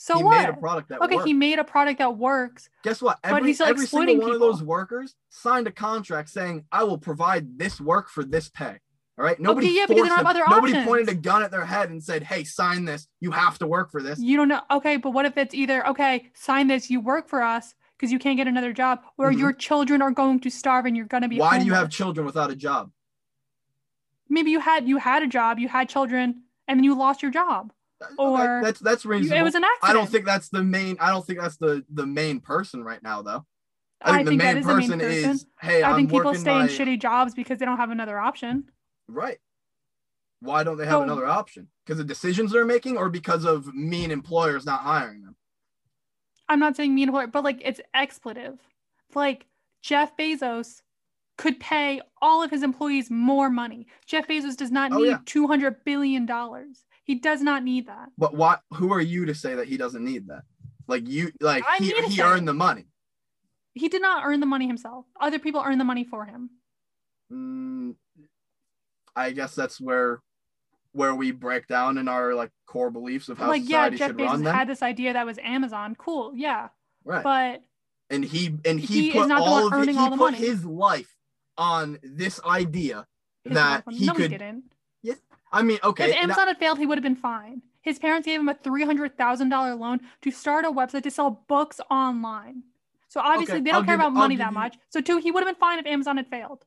[0.03, 0.41] So he what?
[0.41, 1.27] made a product that okay, worked.
[1.27, 2.69] he made a product that works.
[2.81, 3.19] Guess what?
[3.21, 6.65] but Every, he's still every single exploiting one of those workers signed a contract saying,
[6.71, 8.79] "I will provide this work for this pay."
[9.19, 9.39] All right.
[9.39, 10.43] Nobody yeah, because they forced them.
[10.49, 10.85] Nobody options.
[10.87, 13.07] pointed a gun at their head and said, "Hey, sign this.
[13.19, 14.61] You have to work for this." You don't know.
[14.71, 18.17] Okay, but what if it's either okay, sign this, you work for us because you
[18.17, 19.37] can't get another job, or Mhm.
[19.37, 21.37] your children are going to starve and you're going to be.
[21.37, 22.89] Why do you have children without a job?
[24.27, 27.29] Maybe you had you had a job, you had children, and then you lost your
[27.29, 27.71] job.
[28.01, 29.39] Okay, Or- that's that's You- reasonable.
[29.39, 29.89] it was an accident.
[29.89, 30.97] I don't think that's the main.
[30.99, 33.45] I don't think that's the the main person right now, though.
[34.03, 36.33] I I think the main is the main person is, "Hey, I I'm think people
[36.33, 38.69] stay my in shitty jobs because they don't have another option.
[39.07, 39.37] right."
[40.39, 41.67] Why don't they have So- another option?
[41.85, 45.35] Because of decisions they're making, or because of mean employers not hiring them?
[46.49, 48.59] I'm not saying mean, employer, but like it's expletive.
[49.13, 49.45] Like
[49.83, 50.81] Jeff Bezos
[51.37, 53.85] could pay all of his employees more money.
[54.07, 55.17] Jeff Bezos does not Oh, need yeah.
[55.25, 56.85] 200 billion dollars.
[57.03, 58.09] He does not need that.
[58.17, 58.57] But why?
[58.75, 60.43] Who are you to say that he doesn't need that?
[60.87, 62.85] Like you, like I'm he he earned the money.
[63.73, 65.05] He did not earn the money himself.
[65.19, 66.49] Other people earn the money for him.
[67.31, 67.95] Mm,
[69.15, 70.21] I guess that's where
[70.93, 74.07] where we break down in our like core beliefs of how like, yeah, society Jeff
[74.09, 74.43] should Bezos run.
[74.43, 75.95] Then had this idea that was Amazon.
[75.97, 76.69] Cool, yeah.
[77.05, 77.61] right, But
[78.09, 80.17] and he and he, he is put not the all of it, he all put
[80.17, 80.37] money.
[80.37, 81.15] his life
[81.57, 83.07] on this idea
[83.45, 84.31] his that he nobody could.
[84.31, 84.63] didn't.
[85.51, 87.61] I mean, okay, if Amazon had failed, he would have been fine.
[87.81, 91.11] His parents gave him a three hundred thousand dollar loan to start a website to
[91.11, 92.63] sell books online.
[93.09, 94.77] So obviously Okay, they don't I'll care give- about money that you- much.
[94.89, 96.63] So two, he would have been fine if Amazon had failed.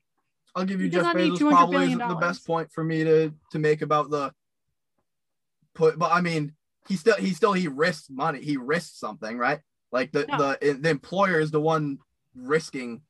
[0.54, 3.32] I'll give you He Jeff Bezos $200 probably isn't the best point for me to
[3.52, 4.32] to make about the
[5.74, 6.54] put, but I mean,
[6.88, 8.40] he still he still he risks money.
[8.42, 9.60] He risks something, right?
[9.92, 10.36] Like the No.
[10.60, 11.98] the the employer is the one
[12.34, 13.02] risking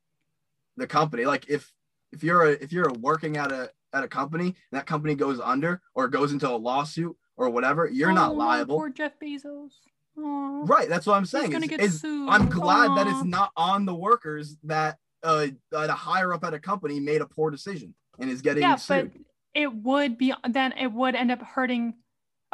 [0.76, 1.24] the company.
[1.24, 1.72] Like if
[2.12, 5.40] if you're a if you're working at a at a company and that company goes
[5.40, 8.76] under or goes into a lawsuit or whatever, you're not Oh, liable.
[8.76, 9.70] Poor Jeff Bezos.
[10.18, 10.62] Aw.
[10.64, 10.88] Right.
[10.88, 11.52] That's what I'm saying.
[11.80, 12.28] is- sued.
[12.28, 16.52] I'm glad that it's not on the workers that uh that a higher up at
[16.52, 19.12] a company made a poor decision and is getting yeah, sued.
[19.12, 19.20] but
[19.54, 21.94] it would be then it would end up hurting.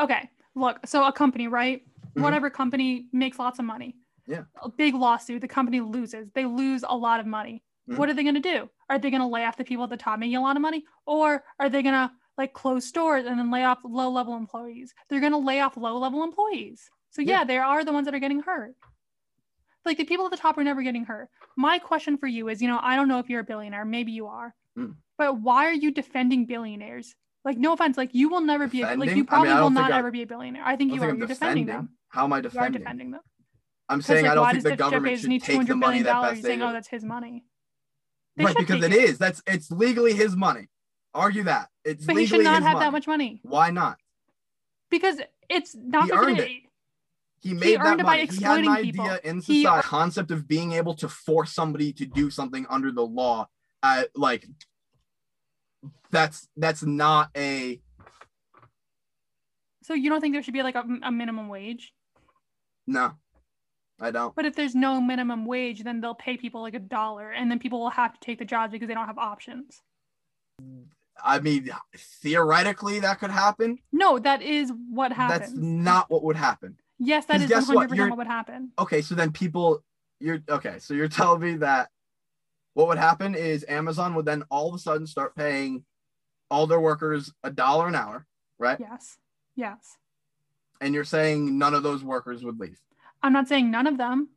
[0.00, 1.83] Okay, look, so a company, right?
[2.14, 2.22] Mhm.
[2.22, 3.96] Whatever company makes lots of money.
[4.26, 4.44] Yeah.
[4.62, 6.31] A big lawsuit, the company loses.
[6.35, 7.62] They lose a lot of money.
[7.90, 7.96] Mhm.
[7.96, 8.68] What are they going to do?
[8.88, 10.62] Are they going to lay off the people at the top making a lot of
[10.62, 14.35] money, or are they going to like close stores and then lay off low level
[14.37, 14.94] employees?
[15.09, 16.88] They're going to lay off low level employees.
[17.11, 17.44] So yeah, Yeah.
[17.44, 18.74] they are the ones that are getting hurt.
[19.85, 21.29] Like the people at the top are never getting hurt.
[21.57, 24.12] My question for you is, you know, I don't know if you're a billionaire, maybe
[24.12, 24.94] you are, Mm.
[25.18, 27.14] but why are you defending billionaires?
[27.44, 29.79] Like, no offense, like you will never be a, like you probably I will don't
[29.90, 30.62] I- ever be a billionaire.
[30.64, 31.07] I think I you are.
[31.07, 31.87] think You're defending defending.
[31.88, 31.96] them.
[32.11, 32.61] How am I defending?
[32.61, 32.83] You are defending?
[32.83, 33.20] defending them.
[33.88, 36.42] I'm saying like, I don't think the government should need take the money that best
[36.42, 37.44] saying, oh, that's his money.
[38.40, 39.18] They right because it is.
[39.18, 40.68] That's it's legally his money.
[41.12, 42.87] Argue that it's But he should not have money.
[42.87, 43.98] that much money Why not?
[44.90, 46.50] because it's not He earned it-.
[47.42, 48.26] He made that earned it by money.
[48.26, 49.31] He had an exploiting idea people.
[49.31, 53.05] in society ear- concept of being able to force somebody to do something under the
[53.05, 53.48] law.
[53.83, 54.46] Uh, like
[56.11, 57.81] that's that's not a
[59.83, 61.92] So you don't think there should be like a, a minimum wage?
[62.87, 63.12] no.
[64.00, 64.34] I don't.
[64.34, 67.58] But if there's no minimum wage, then they'll pay people like a dollar, and then
[67.58, 69.82] people will have to take the jobs because they don't have options.
[71.22, 73.78] I mean, theoretically, that could happen.
[73.92, 75.40] No, that is what happens.
[75.40, 76.76] That's not what would happen.
[76.98, 77.90] yes, that is guess 100% what?
[77.90, 78.72] what, would happen.
[78.78, 79.82] Okay, so then people,
[80.18, 80.78] you're okay.
[80.78, 81.90] So you're telling me that
[82.74, 85.84] what would happen is Amazon would then all of a sudden start paying
[86.50, 88.26] all their workers a dollar an hour,
[88.58, 88.78] right?
[88.80, 89.18] Yes.
[89.56, 89.96] Yes.
[90.80, 92.80] And you're saying none of those workers would leave.
[93.22, 94.28] I'm not saying none of them.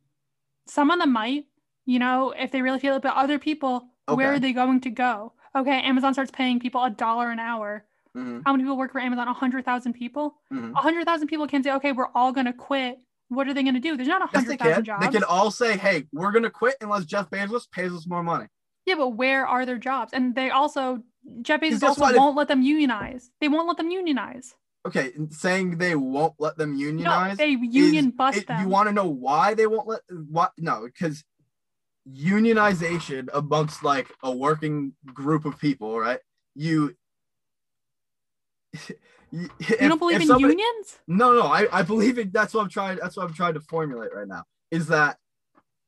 [0.66, 1.46] Some of them might,
[1.86, 4.90] you know, if they really feel it, but other people, where are they going to
[4.90, 5.32] go?
[5.56, 7.86] Okay, Amazon starts paying people a dollar an hour.
[8.16, 9.26] Mhm, How many people work for Amazon?
[9.28, 10.36] 100,000 people?
[10.52, 10.72] mhm.
[10.72, 12.98] 100,000 people can say, okay, we're all going to quit.
[13.28, 13.96] What are they going to do?
[13.96, 14.84] There's not Yes, 100,000 can.
[14.84, 15.06] jobs.
[15.06, 18.46] They can all say, "Hey, we're gonna quit unless Jeff Bezos pays us more money."
[18.86, 20.12] Yeah, but where are their jobs?
[20.12, 21.02] And they also,
[21.40, 23.30] Jeff Bezos also won't let them unionize.
[23.40, 24.54] They won't let them unionize.
[24.86, 27.38] Okay, saying they won't let them unionize.
[27.38, 28.60] No, they union is- bust it- them.
[28.60, 30.52] You want to know why they won't let what?
[30.58, 31.24] No, because
[32.10, 36.20] unionization amongst like a working group of people, right?
[36.54, 36.94] You.
[39.30, 40.98] you you don't believe in unions?
[41.06, 42.32] No, no, I, I believe it.
[42.32, 42.98] That's what I'm trying.
[43.00, 44.44] That's what I'm trying to formulate right now.
[44.70, 45.16] Is that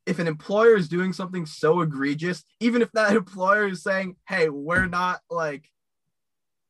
[0.06, 4.48] if an employer is doing something so egregious, even if that employer is saying, "Hey,
[4.48, 5.68] we're not like,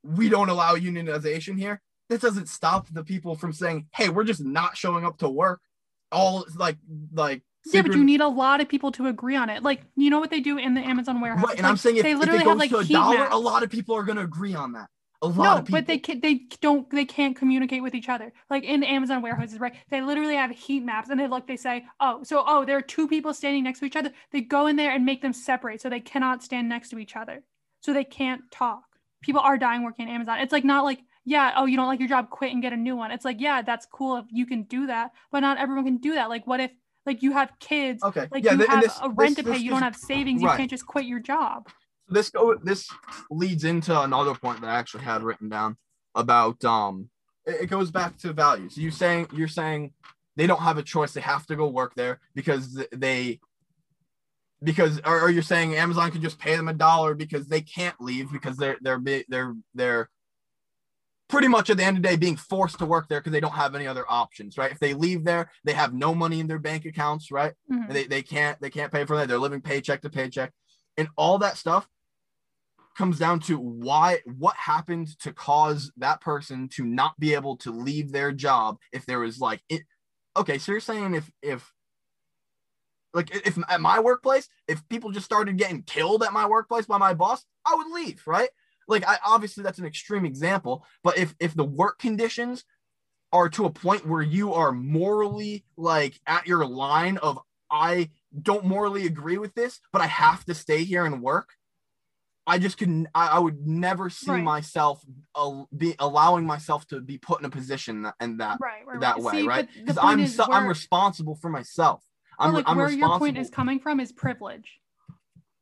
[0.03, 4.45] we don't allow unionization here," that doesn't stop the people from saying, "Hey, we're just
[4.45, 5.61] not showing up to work."
[6.13, 6.77] All like
[7.13, 7.43] like.
[7.73, 9.65] Yeah, but you need a lot of people to agree on it.
[9.65, 11.45] Like, you know what they do in the Amazon warehouse?
[11.45, 12.85] Right, and Like, I'm saying if, they if literally it goes have like to a
[12.85, 13.35] dollar, maps.
[13.35, 14.89] a lot of people are going to agree on that.
[15.23, 15.81] A lot no, of people.
[15.81, 18.33] but they can, they don't they can't communicate with each other.
[18.51, 19.75] Like in Amazon warehouses, right?
[19.91, 21.47] They literally have heat maps, and they look.
[21.49, 24.13] They say, oh, so oh, there are two people standing next to each other.
[24.31, 27.17] They go in there and make them separate, so they cannot stand next to each
[27.17, 27.43] other,
[27.81, 28.85] so they can't talk.
[29.23, 30.39] People are dying working in Amazon.
[30.39, 32.77] It's like not like yeah, oh, you don't like your job, quit and get a
[32.77, 33.11] new one.
[33.11, 36.15] It's like yeah, that's cool if you can do that, but not everyone can do
[36.15, 36.29] that.
[36.29, 36.71] Like what if
[37.05, 38.03] like you have kids?
[38.03, 38.29] okay.
[38.31, 39.97] Like yeah, you th- have this- a rent this- to pay, this you don't have
[39.97, 40.53] savings, right.
[40.53, 41.69] you can't just quit your job.
[42.09, 42.89] this go this
[43.31, 45.77] leads into another point that I actually had written down
[46.15, 47.11] about um
[47.45, 48.79] it, it goes back to values.
[48.79, 49.93] You saying you're saying
[50.37, 53.41] they don't have a choice; they have to go work there because they
[54.63, 58.01] because or, or you're saying Amazon could just pay them a dollar because they can't
[58.01, 60.09] leave because they're they're they're they're
[61.29, 63.41] pretty much at the end of the day being forced to work there because they
[63.41, 64.71] don't have any other options, right?
[64.71, 67.55] If they leave there, they have no money in their bank accounts, right?
[67.71, 67.93] Mhm.
[67.93, 70.53] they, they can't they can't pay for that they're living paycheck to paycheck
[70.97, 71.89] and all that stuff
[72.97, 77.71] comes down to why what happened to cause that person to not be able to
[77.71, 79.83] leave their job if there was like it
[80.35, 81.71] okay so you're saying if if
[83.13, 86.97] like if at my workplace if people just started getting killed at my workplace by
[86.99, 88.49] my boss i would leave right
[88.89, 92.65] like i obviously that's an extreme example but if if the work conditions
[93.33, 97.39] are to a point where you are morally like at your line of
[97.71, 101.51] I don't morally agree with this, but I have to stay here and work.
[102.47, 103.09] I just couldn't.
[103.13, 104.45] I, I would never see Right.
[104.45, 105.03] myself
[105.35, 109.01] uh, be allowing myself to be put in a position that, and that Right, right,
[109.01, 109.69] that way, See, right?
[109.75, 112.05] Because I'm so, I'm responsible for myself.
[112.39, 114.79] I'm, like I'm where your point is coming from is privilege.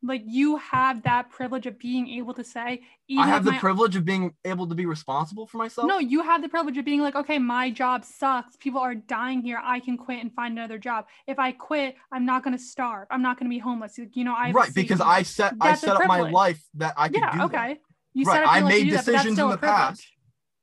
[0.07, 3.59] Like you have that privilege of being able to say, even I have the my-
[3.59, 5.87] privilege of being able to be responsible for myself.
[5.89, 8.57] No, you have the privilege of being like, okay, my job sucks.
[8.57, 9.61] People are dying here.
[9.65, 11.07] I can quit and find another job.
[11.27, 13.09] If I quit, I'm not going to starve.
[13.11, 13.99] I'm not going to be homeless.
[14.13, 14.75] You know, I right?
[14.75, 17.45] Because I set I That's set up my life that I could yeah, do that.
[17.47, 17.79] okay.
[18.13, 20.07] You Right, set up I your life to made do that, decisions in the past.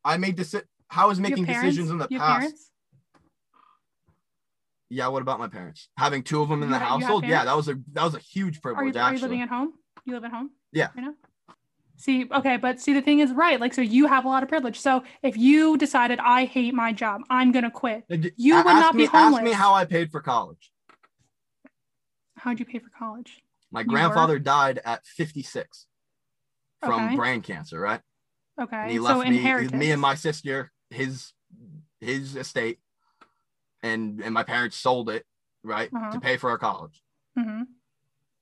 [0.05, 2.21] I made deci- How is making decisions in the past?
[2.39, 2.70] parents?
[4.91, 5.87] Yeah, what about my parents?
[5.97, 8.13] Having two of them in You the have household, yeah, that was a that was
[8.13, 8.93] a huge Are privilege.
[8.95, 9.73] you, are you living at home?
[10.03, 10.51] You live at home?
[10.73, 10.89] Yeah.
[10.95, 11.13] You know?
[11.95, 13.57] See, okay, but see, the thing is, right?
[13.57, 14.77] Like, so you have a lot of privilege.
[14.79, 18.03] So if you decided, I hate my job, I'm gonna quit.
[18.35, 20.73] You would not be me, Ask me how I paid for college.
[22.35, 23.41] How'd you pay for college?
[23.71, 25.85] My You grandfather died at 56
[26.81, 27.15] from Okay.
[27.15, 28.01] brain cancer, right?
[28.59, 31.31] Okay, And he so left me, me and my sister, his
[32.01, 32.79] his estate,
[33.83, 35.25] and and my parents sold it,
[35.63, 36.11] right, Uh-huh.
[36.11, 37.01] to pay for our college.
[37.37, 37.63] hmm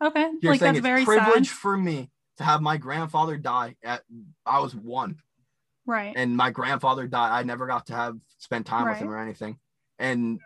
[0.01, 3.35] Okay, You're like saying that's it's very privilege sad, for me to have my grandfather
[3.37, 4.03] die at
[4.45, 5.17] I was one.
[5.85, 6.13] right?
[6.15, 7.31] and my grandfather died.
[7.37, 9.57] I never got to have spend time with him or anything.
[9.97, 10.39] And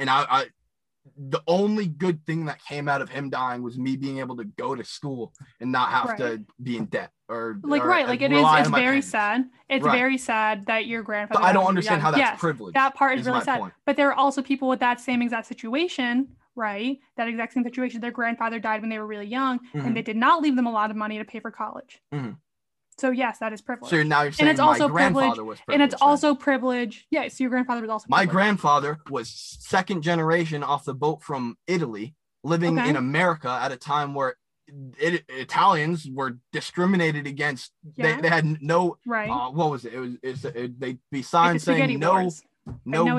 [0.00, 0.46] and I, I
[1.16, 4.44] the only good thing that came out of him dying was me being able to
[4.44, 8.20] go to school and not have to be in debt or like or right, like
[8.22, 8.38] it is.
[8.44, 9.08] It's very parents.
[9.08, 9.44] sad.
[9.68, 9.96] It's Right.
[9.98, 11.40] very sad that your grandfather.
[11.40, 12.00] But I don't when you were understand young.
[12.02, 12.74] how that's yes, privilege.
[12.74, 13.60] that part is, is really sad.
[13.60, 13.72] point.
[13.86, 16.98] But there are also people with that same exact situation, right?
[17.16, 18.00] That exact same situation.
[18.00, 19.86] Their grandfather died when they were really young, Mhm.
[19.86, 22.00] and they did not leave them a lot of money to pay for college.
[22.12, 22.36] Mhm.
[23.02, 23.90] So yes, that is privilege.
[23.90, 27.04] So now you're saying it's my also grandfather privilege- was and it's also privilege.
[27.10, 28.32] Yeah, so your grandfather was also my privileged.
[28.32, 32.90] grandfather was second generation off the boat from Italy, living Okay.
[32.90, 34.36] in America at a time where
[34.98, 37.72] it, Italians were discriminated against.
[37.96, 38.14] Yeah.
[38.14, 39.28] They, they had no right.
[39.28, 39.94] uh, what was it?
[39.94, 42.44] It was it's, it, they'd be Like the signs saying no, wars.
[42.84, 43.18] no, no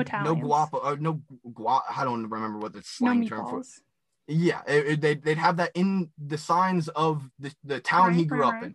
[0.82, 1.20] or no
[1.52, 1.82] gua.
[1.94, 3.60] I don't remember what the no slang term for.
[3.60, 3.80] meatballs.
[4.28, 8.24] Yeah, it, it- they'd, they'd have that in the signs of the, the town he
[8.24, 8.72] grew right, up right.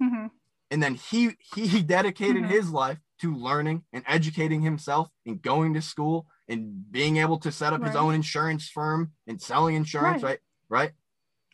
[0.00, 0.26] in, hmm
[0.72, 2.48] and then he he dedicated Mhm.
[2.48, 7.52] his life to learning and educating himself and going to school and being able to
[7.52, 10.22] set up his own insurance firm and selling insurance.
[10.22, 10.92] Right, Right.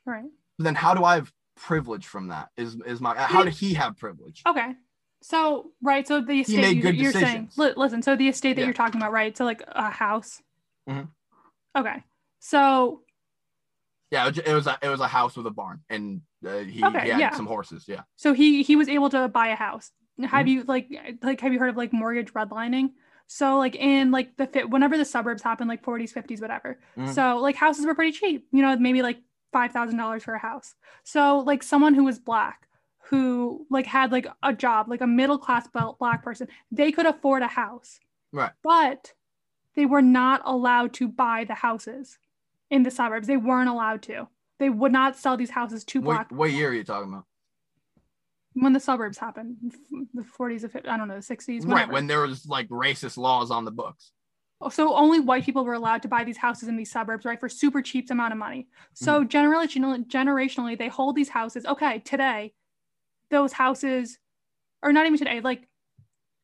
[0.07, 0.21] right.
[0.21, 0.31] Right.
[0.61, 2.49] then how do I have privilege from that?
[2.57, 4.43] Is is my how did he have privilege?
[4.47, 4.77] Okay.
[5.21, 7.51] So right, so the estate you, good you're saying.
[7.57, 8.67] listen, so the estate that Yeah.
[8.69, 9.37] you're talking about, right?
[9.37, 10.41] So like a house.
[10.89, 11.09] Mhm.
[11.77, 12.05] Okay.
[12.39, 13.03] So
[14.11, 17.03] Yeah, it was a, it was a house with a barn, and uh, he, Okay,
[17.05, 17.35] he had yeah.
[17.35, 17.87] some horses.
[17.89, 19.93] Yeah, so he he was able to buy a house.
[20.21, 20.49] Have Mhm.
[20.51, 20.89] you like
[21.23, 22.91] like have you heard of like mortgage redlining?
[23.27, 26.81] So like in like the fit whenever the suburbs happened, like 40s, 50s, whatever.
[26.97, 27.15] Mhm.
[27.15, 29.21] So like houses were pretty cheap, you know, maybe like
[29.53, 30.75] five thousand dollars for a house.
[31.05, 32.67] So like someone who was black,
[33.11, 37.43] who like had like a job, like a middle class black person, they could afford
[37.43, 38.01] a house.
[38.33, 38.53] Right.
[38.63, 39.13] But
[39.75, 42.19] they were not allowed to buy the houses
[42.71, 43.27] in the suburbs.
[43.29, 44.29] They weren't allowed to.
[44.59, 47.25] They would not sell these houses to black what, what year are you talking about?
[48.63, 49.57] when the suburbs happened,
[50.15, 53.17] the 40s, or 50s, I don't know, the 60s, Right, when there was like racist
[53.17, 54.13] laws on the books.
[54.61, 57.39] Oh, so only white people were allowed to buy these houses in these suburbs, right,
[57.39, 58.69] for super cheap amount of money.
[58.95, 59.29] So mm-hmm.
[59.29, 61.65] generationally, generationally, they hold these houses.
[61.65, 62.55] Okay, today,
[63.31, 64.19] those houses,
[64.83, 65.69] or not even today, like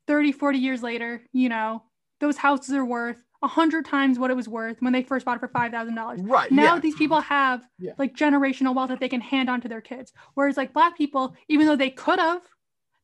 [0.06, 1.82] 30, 40 years later, you know,
[2.20, 5.36] those houses are worth a hundred times what it was worth when they first bought
[5.36, 6.20] it for five thousand dollars.
[6.22, 6.50] Right.
[6.50, 6.80] Now yeah.
[6.80, 7.92] these people have Yeah.
[7.98, 10.12] like generational wealth that they can hand on to their kids.
[10.34, 12.42] Whereas like black people, even though they could have,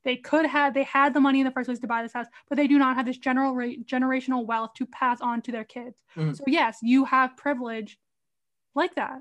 [0.03, 2.27] they could have, they had the money in the first place to buy this house,
[2.49, 5.65] but they do not have this general rate, generational wealth to pass on to their
[5.65, 6.03] kids.
[6.17, 6.35] Mhm.
[6.37, 7.99] So yes, you have privilege
[8.75, 9.21] like that.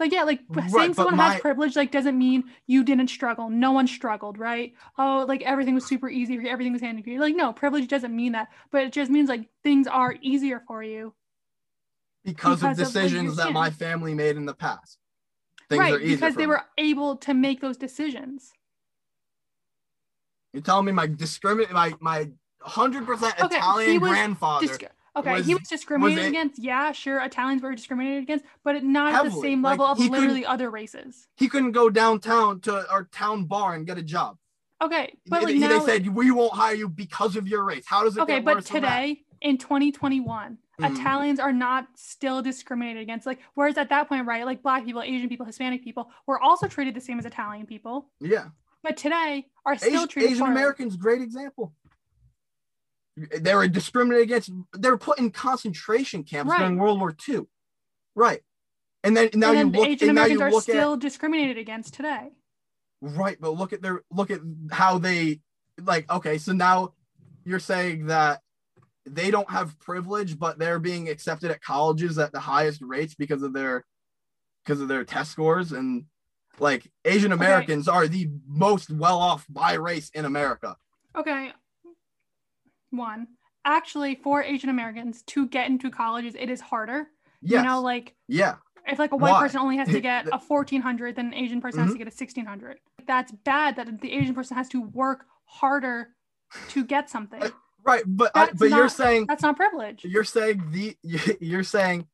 [0.00, 3.50] Like yeah, like Right, saying someone my- has privilege like doesn't mean you didn't struggle.
[3.50, 4.72] No one struggled, right?
[4.98, 7.20] Oh, like everything was super easy for you, everything was handed to you.
[7.20, 10.82] Like no, privilege doesn't mean that, but it just means like things are easier for
[10.82, 11.12] you
[12.24, 14.98] because, of because of, like, decisions your that my family made in the past.
[15.68, 16.48] Things right are easier because they me.
[16.48, 18.52] were able to make those decisions
[20.54, 22.30] You're telling me my discriminate my my
[22.62, 24.66] hundred percent Italian was grandfather.
[24.66, 24.84] Disc-
[25.16, 28.84] okay was- he was discriminated it- against yeah sure italians were discriminated against but it-
[28.84, 29.42] not at the Heavily.
[29.48, 33.74] same Like, level of literally other races he couldn't go downtown to our town bar
[33.74, 34.36] and get a job.
[34.82, 37.84] okay but they, like they now said we won't hire you because of your race.
[37.86, 40.94] How does it okay but today in 2021 Mhm.
[40.98, 45.02] italians are not still discriminated against like whereas at that point right like black people
[45.02, 48.46] asian people hispanic people were also treated the same as italian people Yeah.
[48.82, 50.46] but today are still Asian, treated Asian.
[50.46, 51.74] Americans, great example.
[53.16, 54.50] They were discriminated against.
[54.76, 56.58] They were put in concentration camps Right.
[56.60, 57.42] during World War II.
[58.14, 58.40] Right.
[59.02, 59.88] And then now and you then look.
[59.88, 62.30] asian and now you americans are still at discriminated against today
[63.00, 65.40] right, but look at their look at how they
[65.82, 66.10] like.
[66.10, 66.92] Okay, so now
[67.44, 68.42] you're saying that
[69.06, 73.42] they don't have privilege, but they're being accepted at colleges at the highest rates because
[73.42, 73.84] of their
[74.64, 76.04] because of their test scores and
[76.58, 77.42] like Asian Okay.
[77.42, 80.76] Americans are the most well off by race in America.
[81.16, 81.52] Okay.
[82.90, 83.28] One,
[83.64, 87.06] actually, for Asian Americans to get into colleges, it is harder.
[87.42, 87.62] Yes.
[87.62, 88.56] You know, like yeah.
[88.86, 89.40] if like a white Why?
[89.40, 91.98] person only has to get a fourteen hundred, then an Asian person has to Mhm.
[91.98, 92.78] get a sixteen hundred.
[93.06, 93.76] That's bad.
[93.76, 96.10] That the Asian person has to work harder
[96.70, 97.42] to get something.
[97.82, 100.04] Right, but I, but you're saying That's not privilege.
[100.04, 100.96] you're saying the
[101.40, 102.06] you're saying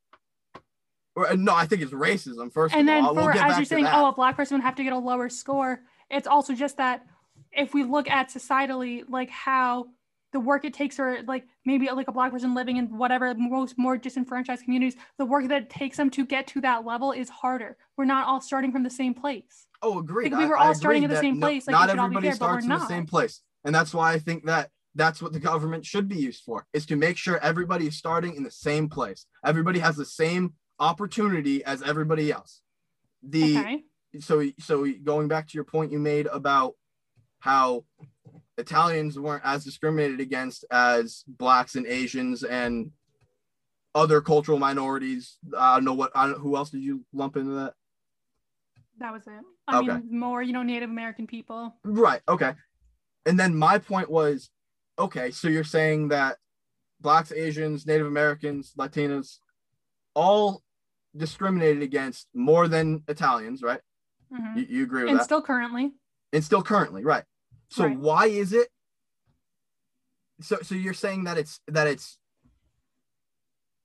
[1.16, 3.14] or, no, I think it's racism first And of then all.
[3.14, 3.94] We'll get as you're saying, that.
[3.96, 5.80] oh, a black person would have to get a lower score.
[6.10, 7.06] It's also just that
[7.52, 9.86] if we look at societally, like how
[10.32, 13.78] the work it takes for like maybe like a black person living in whatever most
[13.78, 17.28] more disenfranchised communities, the work that it takes them to get to that level is
[17.28, 17.76] harder.
[17.96, 19.66] We're not all starting from the same place.
[19.82, 20.32] oh, agreed.
[20.32, 21.98] like, we were I all starting agree at the same no- place, like, not should
[21.98, 24.70] all be everybody fair, starts in the same place, and that's why I think that
[24.94, 28.34] that's what the government should be used for is to make sure everybody is starting
[28.34, 29.26] in the same place.
[29.44, 32.62] Everybody has the same opportunity as everybody else.
[33.22, 33.82] The Okay.
[34.20, 36.74] so so going back to your point you made about
[37.40, 37.84] how
[38.58, 42.90] Italians weren't as discriminated against as blacks and Asians and
[43.94, 45.38] other cultural minorities.
[45.56, 47.74] I don't know what I don't, who else did you lump into that?
[48.98, 49.32] That was it.
[49.68, 49.86] I Okay.
[49.88, 51.74] mean, more, you know, Native American people.
[51.84, 52.22] Right.
[52.28, 52.54] Okay.
[53.26, 54.50] And then my point was,
[54.98, 56.38] okay, so you're saying that
[57.00, 59.38] blacks, Asians, Native Americans, Latinos,
[60.14, 60.62] all
[61.14, 63.80] discriminated against more than Italians, right?
[64.32, 64.56] Mhm.
[64.56, 65.24] You, you agree with And that?
[65.24, 65.92] still currently.
[66.32, 67.24] and still currently right
[67.70, 67.98] so Right.
[67.98, 68.68] why is it
[70.40, 72.18] so so you're saying that it's that it's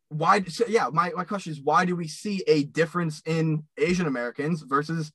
[0.09, 4.05] why so yeah my, my question is why do we see a difference in asian
[4.05, 5.11] americans versus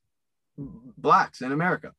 [0.57, 1.93] blacks in america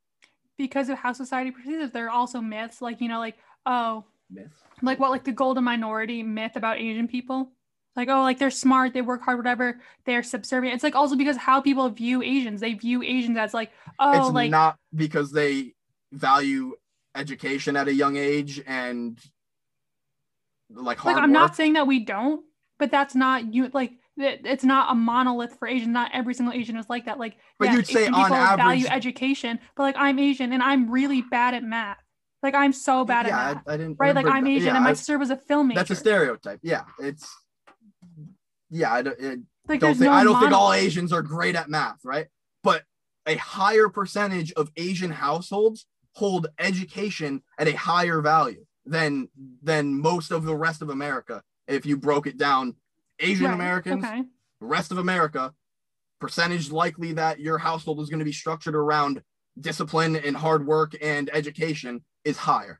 [0.57, 1.93] because of how society perceives it.
[1.93, 4.51] There are also myths, like you know, like oh, myth
[4.81, 7.51] like what, like the golden minority myth about Asian people.
[7.95, 9.79] Like oh, like they're smart, they work hard, whatever.
[10.05, 10.75] They're subservient.
[10.75, 12.61] It's like also because how people view Asians.
[12.61, 15.73] They view Asians as like oh, it's like not because they
[16.11, 16.75] value
[17.15, 19.19] education at a young age and
[20.69, 21.39] like hard like I'm work.
[21.39, 22.43] not saying that we don't,
[22.79, 25.91] but that's not you like it's not a monolith for Asian.
[25.93, 27.19] Not every single Asian is like that.
[27.19, 30.89] Like, But you'd say Asian on people value education, but like I'm Asian and I'm
[30.89, 31.99] really bad at math.
[32.41, 34.15] Like I'm so bad yeah, at math, I, I didn't right?
[34.15, 35.75] Like I'm Asian yeah, and my I- sister was a filmmaker.
[35.75, 37.29] that's a stereotype yeah it's
[38.69, 41.55] yeah i don't, it, like don't think no i don't think all asians are great
[41.55, 42.27] at math right
[42.63, 42.83] but
[43.25, 45.85] a higher percentage of asian households
[46.17, 49.29] hold education at a higher value than
[49.61, 52.75] than most of the rest of america if you broke it down
[53.19, 54.23] asian Right, americans Okay.
[54.59, 55.53] rest of america
[56.19, 59.21] percentage likely that your household is going to be structured around
[59.59, 62.79] discipline and hard work and education is higher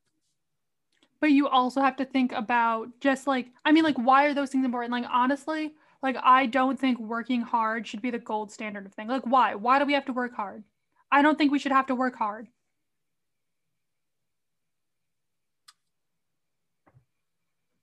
[1.19, 4.49] But you also have to think about just like I mean, like why are those
[4.51, 4.91] things important?
[4.91, 9.07] Like honestly, like I don't think working hard should be the gold standard of thing.
[9.07, 9.55] Like why?
[9.55, 10.63] Why do we have to work hard?
[11.11, 12.47] I don't think we should have to work hard.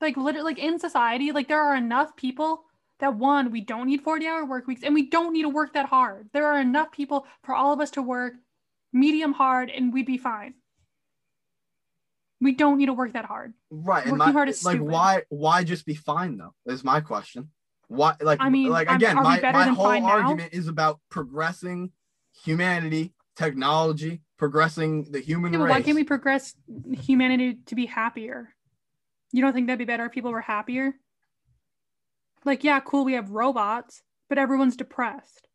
[0.04, 2.64] Like literally like in society, like there are enough people
[3.00, 5.72] that one, we don't need 40 hour work weeks and we don't need to work
[5.72, 6.28] that hard.
[6.34, 8.34] There are enough people for all of us to work
[8.92, 10.54] medium hard and we'd be fine.
[12.38, 13.54] We don't need to work that hard.
[13.70, 14.02] Right.
[14.02, 14.92] And Working my, hard is like stupid.
[14.92, 16.52] why why just be fine though?
[16.66, 17.48] Is my question.
[17.88, 20.10] Why like I mean, like again, my, my whole fine now?
[20.10, 21.92] argument is about progressing
[22.44, 25.70] humanity, technology, progressing the human Yeah, race.
[25.70, 26.54] why can't we progress
[26.92, 28.53] humanity to be happier?
[29.34, 30.94] You don't think that'd be better if people were happier?
[32.44, 35.48] Like, yeah, cool, we have robots, but everyone's depressed.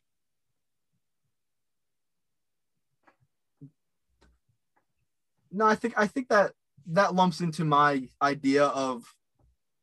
[5.50, 6.52] No, I think I think that
[6.88, 9.14] that lumps into my idea of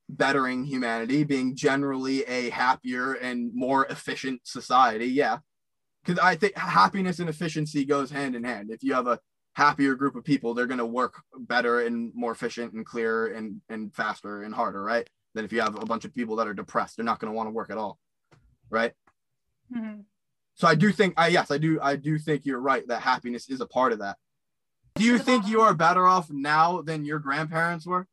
[0.07, 5.07] bettering humanity, being generally a happier and more efficient society.
[5.07, 5.39] Yeah.
[6.05, 8.69] Because I think happiness and efficiency goes hand in hand.
[8.69, 9.19] If you have a
[9.57, 13.59] happier group of people, they're going to work better and more efficient and clearer and,
[13.69, 15.09] and faster and harder, right?
[15.33, 17.35] Than if you have a bunch of people that are depressed, they're not going to
[17.35, 17.97] want to work at all,
[18.69, 18.93] right?
[19.75, 20.03] Mhm.
[20.53, 23.49] So I do think, I yes, I do, I do think you're right that happiness
[23.49, 24.17] is a part of that.
[24.93, 28.07] Do you think you are better off now than your grandparents were?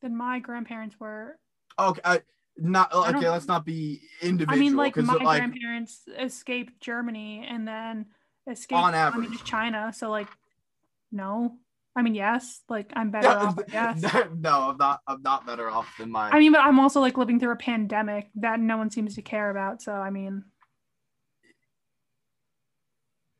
[0.00, 1.38] Than my grandparents were.
[1.78, 2.20] Okay, I,
[2.56, 3.28] not okay.
[3.28, 4.56] Let's not be individual.
[4.56, 8.06] I mean, like my like, grandparents escaped Germany and then
[8.50, 8.80] escaped.
[8.80, 9.30] On average.
[9.30, 9.92] just China.
[9.94, 10.28] So like,
[11.10, 11.56] no.
[11.94, 12.60] I mean, yes.
[12.68, 13.58] Like I'm better off.
[13.70, 14.02] Guess.
[14.34, 15.00] no, I'm not.
[15.06, 16.30] I'm not better off than my.
[16.30, 19.22] I mean, but I'm also like living through a pandemic that no one seems to
[19.22, 19.82] care about.
[19.82, 20.44] So I mean,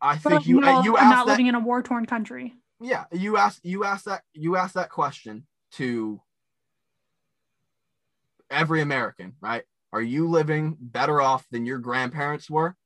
[0.03, 1.33] I think like, you no, you I'm not that.
[1.33, 2.55] living in a war torn country.
[2.81, 6.21] yeah, you asked you asked that you asked that question to
[8.51, 9.63] every American, right?
[9.93, 12.77] Are you living better off than your grandparents were?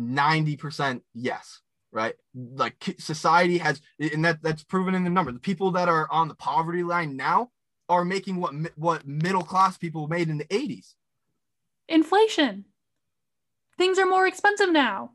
[0.00, 1.60] 90% yes,
[1.92, 2.14] right?
[2.34, 5.32] Like society has and that that's proven in the number.
[5.32, 7.50] The people that are on the poverty line now
[7.88, 10.94] are making what what middle class people made in the 80s.
[11.88, 12.64] Inflation.
[13.76, 15.12] Things are more expensive now.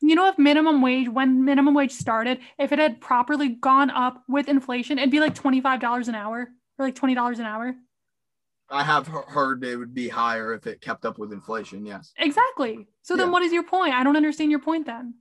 [0.00, 4.24] You know, if minimum wage, when minimum wage started, if it had properly gone up
[4.28, 6.48] with inflation, it'd be like $25 an hour
[6.78, 7.76] or like $20 an hour.
[8.72, 12.12] I have heard it would be higher if it kept up with inflation, yes.
[12.16, 12.88] Exactly.
[13.02, 13.32] So then Yeah.
[13.32, 13.92] what is your point?
[13.94, 15.14] I don't understand your point then.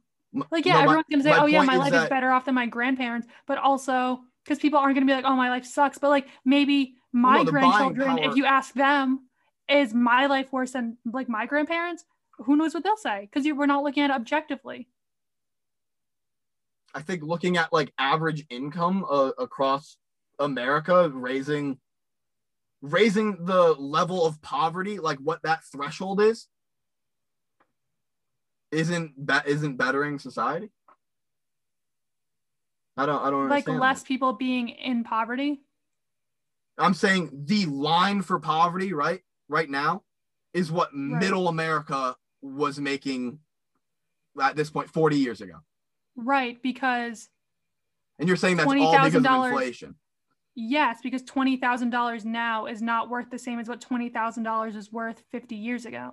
[0.49, 2.45] Like, yeah, no, everyone's to say, oh, yeah, my is life that- is better off
[2.45, 3.27] than my grandparents.
[3.47, 5.97] But also, because people aren't going to be like, oh, my life sucks.
[5.97, 9.27] But like, maybe my no, grandchildren, power- if you ask them,
[9.67, 12.05] is my life worse than like my grandparents?
[12.45, 13.29] Who knows what they'll say?
[13.29, 14.87] Because we're not looking at it objectively.
[16.95, 19.97] I think looking at like average income uh, across
[20.39, 21.77] America, raising
[22.82, 26.47] raising the level of poverty, like what that threshold is,
[28.71, 30.71] isn't that isn't bettering society.
[32.97, 33.79] I don't I don't like understand.
[33.79, 34.07] less that.
[34.07, 35.61] people being in poverty.
[36.77, 40.03] I'm saying the line for poverty, right, right now,
[40.53, 43.39] is what middle America was making
[44.41, 45.55] at this point 40 years ago.
[46.15, 47.29] Right, because
[48.19, 49.95] And you're saying that's all because of $20,000 inflation.
[50.55, 54.43] Yes, because twenty thousand dollars now is not worth the same as what twenty thousand
[54.43, 56.11] dollars is worth fifty years ago.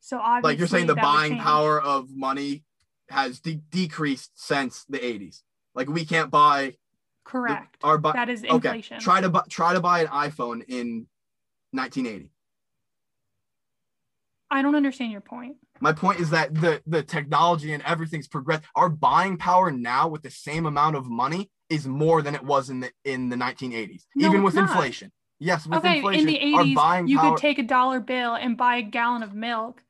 [0.00, 2.64] So obviously, like you're saying the buying power of money
[3.10, 5.42] has de- decreased since the 80s
[5.74, 6.76] like we can't buy
[7.24, 7.76] Correct.
[7.82, 8.54] Our bu- that is okay.
[8.54, 8.98] inflation.
[8.98, 11.06] Try to bu- try to buy an iPhone in
[11.72, 12.30] 1980.
[14.50, 15.56] I don't understand your point.
[15.80, 18.64] My point is that the the technology and everything's progressed.
[18.74, 22.68] Our buying power now with the same amount of money is more than it was
[22.68, 24.70] in the in the 1980s, No, even with not.
[24.70, 25.10] inflation.
[25.38, 27.30] Yes, with okay, inflation, in the our 80s, buying you power.
[27.30, 29.82] could take a dollar bill and buy a gallon of milk.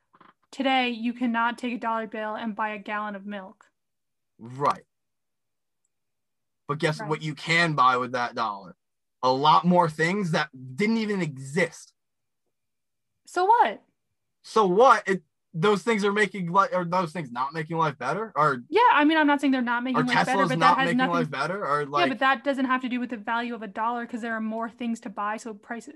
[0.53, 3.64] Today, you cannot take a dollar bill and buy a gallon of milk.
[4.39, 4.85] right.
[6.68, 7.09] But guess Right.
[7.11, 7.22] what?
[7.22, 8.76] You can buy with that dollar
[9.22, 11.93] a lot more things that didn't even exist.
[13.26, 13.83] So what?
[14.43, 15.03] So what?
[15.07, 15.22] It
[15.53, 19.05] those things are making life, or those things not making life better, or Yeah, I
[19.05, 20.99] mean, I'm not saying they're not making life better, Tesla's but not that has making
[20.99, 21.13] nothing.
[21.15, 23.63] life better, or like yeah, but that doesn't have to do with the value of
[23.63, 25.95] a dollar because there are more things to buy, so prices.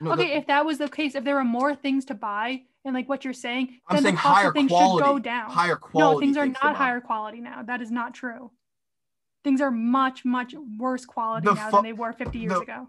[0.00, 2.62] no, okay, the- if that was the case, if there were more things to buy,
[2.84, 5.10] and like what you're saying, I'm then saying the cost higher of things quality, should
[5.12, 5.50] go down.
[5.50, 6.14] higher quality.
[6.16, 7.62] no, things are to not higher quality now.
[7.62, 8.50] That is not true.
[9.44, 12.60] Things are much, much worse quality The now fu- than they were 50 years the-
[12.60, 12.88] ago.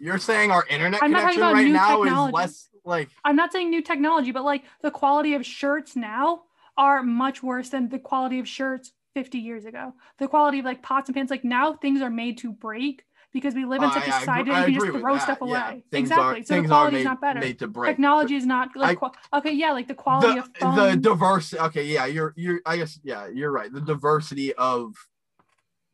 [0.00, 2.30] You're saying our internet I'm connection right now technology.
[2.30, 6.42] is less like I'm not saying new technology, but like the quality of shirts now
[6.76, 9.92] are much worse than the quality of shirts 50 years ago.
[10.18, 13.54] The quality of like pots and pans, like now things are made to break because
[13.54, 15.46] we live in such a society that you can just throw stuff yeah.
[15.46, 15.84] away.
[15.90, 16.40] Things exactly.
[16.40, 17.40] Are, so the things are quality made, is not better.
[17.40, 17.90] made to break.
[17.90, 21.00] Technology is not like I- okay, yeah, like the quality the, of the phone.
[21.00, 24.94] diversity okay yeah you're you're i guess yeah you're right the diversity of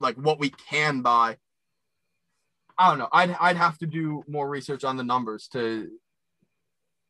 [0.00, 1.36] like what we can buy
[2.78, 3.08] i don't know.
[3.12, 5.90] I'd i'd have to do more research on the numbers to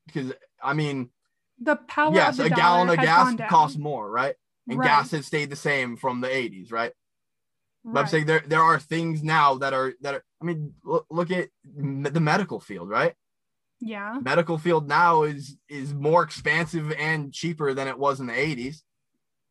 [0.07, 1.11] because i mean
[1.61, 4.35] the power yes of the a gallon of gas costs more right?
[4.69, 6.93] And Right, gas has stayed the same from the 80s right?
[7.85, 11.07] But i'm saying there there are things now that are that are i mean look,
[11.11, 13.15] look at the medical field right?
[13.81, 14.19] Yeah.
[14.23, 18.83] medical field now is is more expansive and cheaper than it was in the 80s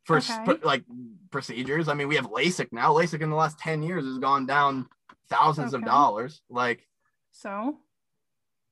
[0.04, 0.84] for sp- like
[1.30, 1.88] procedures.
[1.88, 2.92] I mean we have lasik now.
[2.92, 4.86] Lasik in the last 10 years has gone down
[5.28, 6.86] thousands of dollars like
[7.32, 7.78] So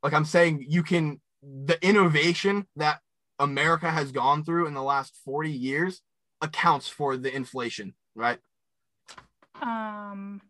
[0.03, 3.01] like i'm saying you can the innovation that
[3.39, 6.01] america has gone through in the last 40 years
[6.41, 8.39] accounts for the inflation right
[9.61, 10.41] um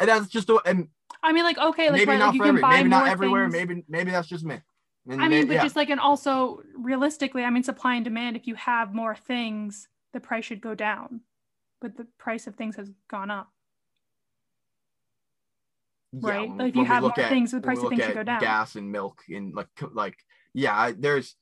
[0.00, 0.88] and that's just a, and
[1.22, 2.88] I mean like okay, like, maybe right, not like you for can every buy maybe
[2.88, 3.52] not everywhere things.
[3.52, 4.60] maybe maybe that's just me
[5.10, 5.62] And I mean, but yeah.
[5.62, 9.88] just like and also realistically, I mean supply and demand, if you have more things,
[10.12, 11.22] the price should go down.
[11.80, 13.48] But the price of things has gone up.
[16.12, 16.48] Yeah, right?
[16.48, 18.40] when- Like, if you have more at- things, the price of things should go down.
[18.40, 20.16] Gas and milk and like like
[20.54, 21.36] yeah, there's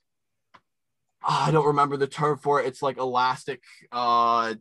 [1.23, 2.67] ah, I don't remember the term for it.
[2.67, 3.63] It's like elastic.
[3.93, 4.55] Uh,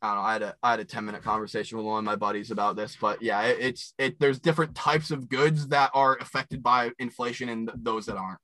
[0.00, 0.22] I don't know.
[0.22, 2.76] I had a I had a ten minute conversation with one of my buddies about
[2.76, 4.18] this, but yeah, it, it's it.
[4.20, 8.38] There's different types of goods that are affected by inflation and th- those that aren't.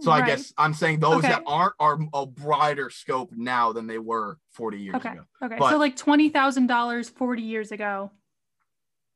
[0.00, 3.98] So I guess I'm saying those that aren't are a broader scope now than they
[3.98, 5.08] were 40 years Okay.
[5.10, 5.22] ago.
[5.42, 5.56] Okay.
[5.58, 8.12] But- so like twenty thousand dollars forty years ago,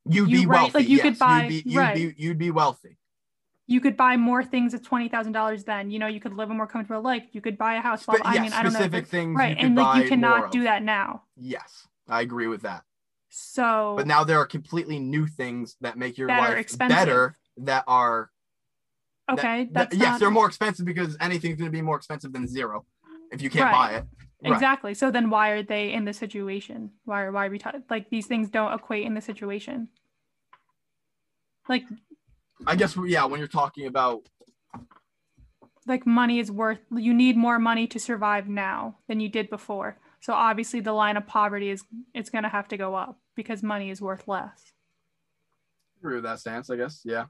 [0.05, 0.79] You'd You- be right, wealthy.
[0.79, 1.03] like, you yes.
[1.05, 1.95] could buy- you'd be, you'd right.
[1.95, 2.99] be you'd be wealthy.
[3.69, 5.91] you could buy more things at twenty thousand dollars then.
[5.91, 7.23] You know, you could live a more comfortable life.
[7.33, 8.03] You could buy a house.
[8.03, 8.21] Spe-.
[8.25, 8.81] I mean, I don't know.
[8.81, 9.57] if specific things right.
[9.59, 11.23] And like you cannot do that now.
[11.37, 12.83] Yes, I agree with that.
[13.31, 16.97] So But now there are completely new things that make your That life expensive.
[16.97, 17.37] better.
[17.59, 18.31] That are
[19.31, 22.33] okay, that- that's yes, not- they're more expensive because anything's going to be more expensive
[22.33, 22.85] than zero
[23.31, 23.73] if you can't Right.
[23.73, 24.05] buy it.
[24.43, 24.53] Right.
[24.53, 24.95] Exactly.
[24.95, 26.91] So then why are they in this situation?
[27.05, 29.89] Why are why are we ta- like these things don't equate in the situation?
[31.69, 31.85] Like
[32.67, 34.23] I guess yeah, when you're talking about
[35.87, 39.99] like money is worth you need more money to survive now than you did before.
[40.21, 43.63] So obviously the line of poverty is it's going to have to go up because
[43.63, 44.73] money is worth less.
[46.01, 47.01] agree with that stance, I guess.
[47.05, 47.27] Yeah.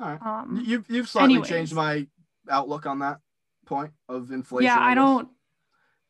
[0.00, 0.20] All right.
[0.22, 1.48] Um You've you've slightly anyways.
[1.48, 2.06] changed my
[2.50, 3.20] outlook on that
[3.66, 4.64] point of inflation.
[4.64, 5.28] yeah, I don't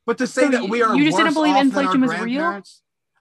[0.06, 2.62] But to say So that you- we are you just didn't believe inflation was real?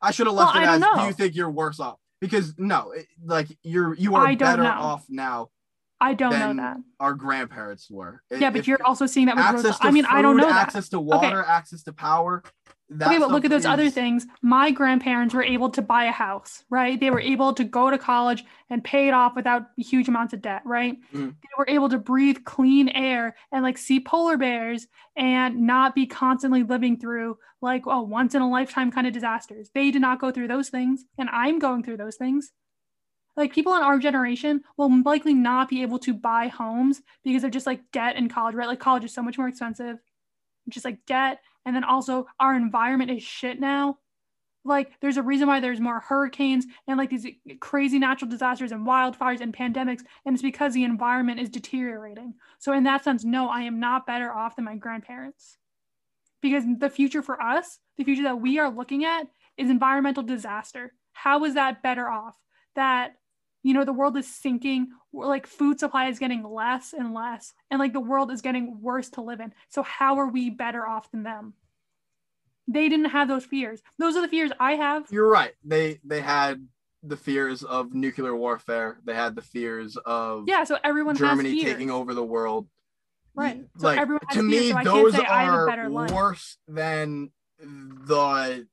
[0.01, 0.79] I should have Well, left it as.
[0.81, 1.97] don't Do you think you're worse off?
[2.21, 4.69] Because no, it, like you're you are better know.
[4.69, 5.49] off now.
[5.99, 6.77] I don't know that.
[6.99, 8.21] Our grandparents were.
[8.29, 10.49] Yeah, but you're also seeing that with access to I mean, I don't food, know
[10.49, 10.61] that.
[10.61, 12.43] access to water, access to power.
[12.89, 14.27] That okay, but look at those other things.
[14.43, 16.99] My grandparents were able to buy a house, right?
[16.99, 20.41] They were able to go to college and pay it off without huge amounts of
[20.43, 20.95] debt, right?
[21.11, 21.31] Mm.
[21.31, 26.05] They were able to breathe clean air and like see polar bears and not be
[26.05, 29.71] constantly living through like oh once in a lifetime kind of disasters.
[29.73, 32.51] They did not go through those things, and I'm going through those things.
[33.35, 37.49] Like people in our generation will likely not be able to buy homes because of
[37.49, 38.67] just like debt in college, right?
[38.67, 39.97] Like college is so much more expensive,
[40.69, 43.97] just like debt and then also our environment is shit now
[44.67, 47.27] like there's a reason why there's more hurricanes and like these
[47.59, 52.73] crazy natural disasters and wildfires and pandemics and it's because the environment is deteriorating so
[52.73, 55.57] in that sense no i am not better off than my grandparents
[56.41, 60.93] because the future for us the future that we are looking at is environmental disaster.
[61.13, 62.35] How is that better off?
[62.75, 63.15] That
[63.65, 67.79] you know the world is sinking like food supply is getting less and less and
[67.79, 71.09] like the world is getting worse to live in so how are we better off
[71.11, 71.53] than them
[72.67, 75.53] they didn't have those fears those are the fears i have You're right.
[75.63, 76.65] They they had
[77.07, 78.97] the fears of nuclear warfare.
[79.05, 82.67] They had the fears of yeah so everyone Germany taking over the world.
[83.35, 83.65] Right.
[83.77, 86.11] So like everyone to fears, me, so those say I have a are life.
[86.11, 88.67] worse than the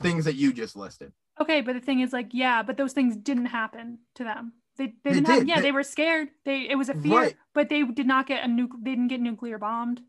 [0.00, 1.12] things that you just listed.
[1.40, 4.86] Okay but the thing is like yeah but those things didn't happen to them they,
[4.86, 5.48] they They didn't have, did.
[5.48, 7.36] yeah They- they, were scared they it was a fear Right.
[7.54, 10.00] but they did not get a nuke they didn't get nuclear bombed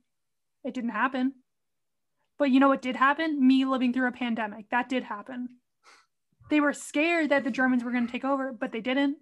[0.63, 1.33] it didn't happen
[2.37, 5.49] but you know what did happen me living through a pandemic that did happen
[6.49, 9.17] they were scared that the germans were going to take over but they didn't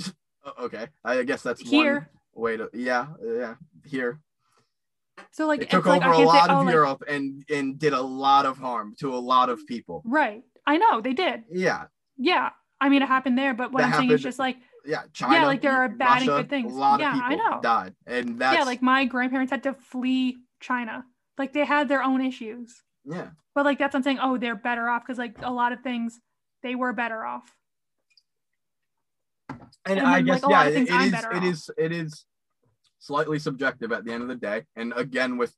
[0.44, 2.10] oh, Okay, I guess that's Here.
[2.32, 3.54] one way to yeah yeah
[3.84, 4.20] here.
[5.30, 7.44] so like It took it's like, over a say, lot oh, of like- Europe and
[7.50, 10.02] and did a lot of harm to a lot of people.
[10.04, 11.84] right i know they did Yeah,
[12.16, 12.50] yeah
[12.80, 14.56] i mean it happened there but what That i'm saying is just like
[14.86, 15.04] yeah.
[15.14, 16.70] China, Yeah, like, there are bad and good things.
[16.74, 17.60] A lot Yeah, of I know.
[17.62, 21.04] died, and that's yeah like my grandparents had to flee china
[21.38, 23.28] like they had their own issues yeah.
[23.54, 24.18] But like that's what I'm saying.
[24.20, 26.18] Oh, they're better off because like a lot of things
[26.62, 27.54] they were better off.
[29.86, 31.44] And, And I then, guess like, yeah, it, things it I'm is better it off.
[31.44, 32.24] is it is
[32.98, 34.64] slightly subjective at the end of the day.
[34.76, 35.54] And again, with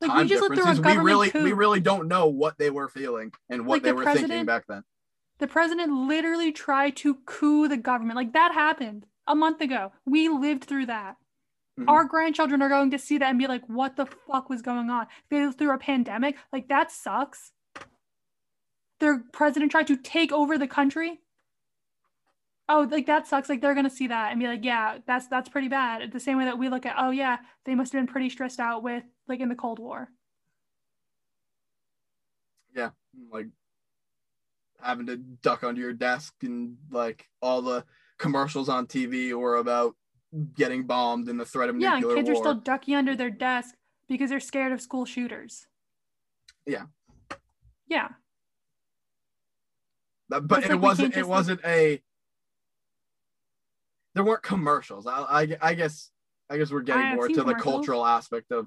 [0.00, 1.42] Like time we just lived through a differences, we really coup.
[1.44, 4.44] we really don't know what they were feeling and what Like, they the were thinking
[4.44, 4.84] back then.
[5.38, 8.16] the president literally tried to coup the government.
[8.16, 9.92] Like that happened a month ago.
[10.06, 11.16] We lived through that.
[11.78, 11.88] Mhm.
[11.88, 14.88] Our grandchildren are going to see that and be like, "What the fuck was going
[14.90, 16.36] on?" They lived through a pandemic.
[16.52, 17.52] Like that sucks.
[19.00, 21.20] Their president tried to take over the country.
[22.70, 23.48] Oh, like that sucks.
[23.48, 26.36] Like they're gonna see that and be like, "Yeah, that's that's pretty bad." The same
[26.36, 29.04] way that we look at, "Oh yeah, they must have been pretty stressed out with
[29.26, 30.10] like in the Cold War."
[32.74, 32.90] Yeah,
[33.32, 33.46] like
[34.80, 37.84] having to duck under your desk and like all the
[38.18, 39.96] commercials on TV were about
[40.54, 42.36] getting bombed and the threat of Yeah, and nuclear kids war.
[42.36, 43.74] are still ducking under their desk
[44.08, 45.66] because they're scared of school shooters.
[46.66, 46.84] Yeah.
[47.86, 48.08] Yeah.
[50.28, 52.02] That- but it like wasn't it like- wasn't a
[54.18, 55.12] there weren't commercials I,
[55.42, 56.10] I i guess
[56.50, 58.66] i guess we're getting I more to the cultural aspect of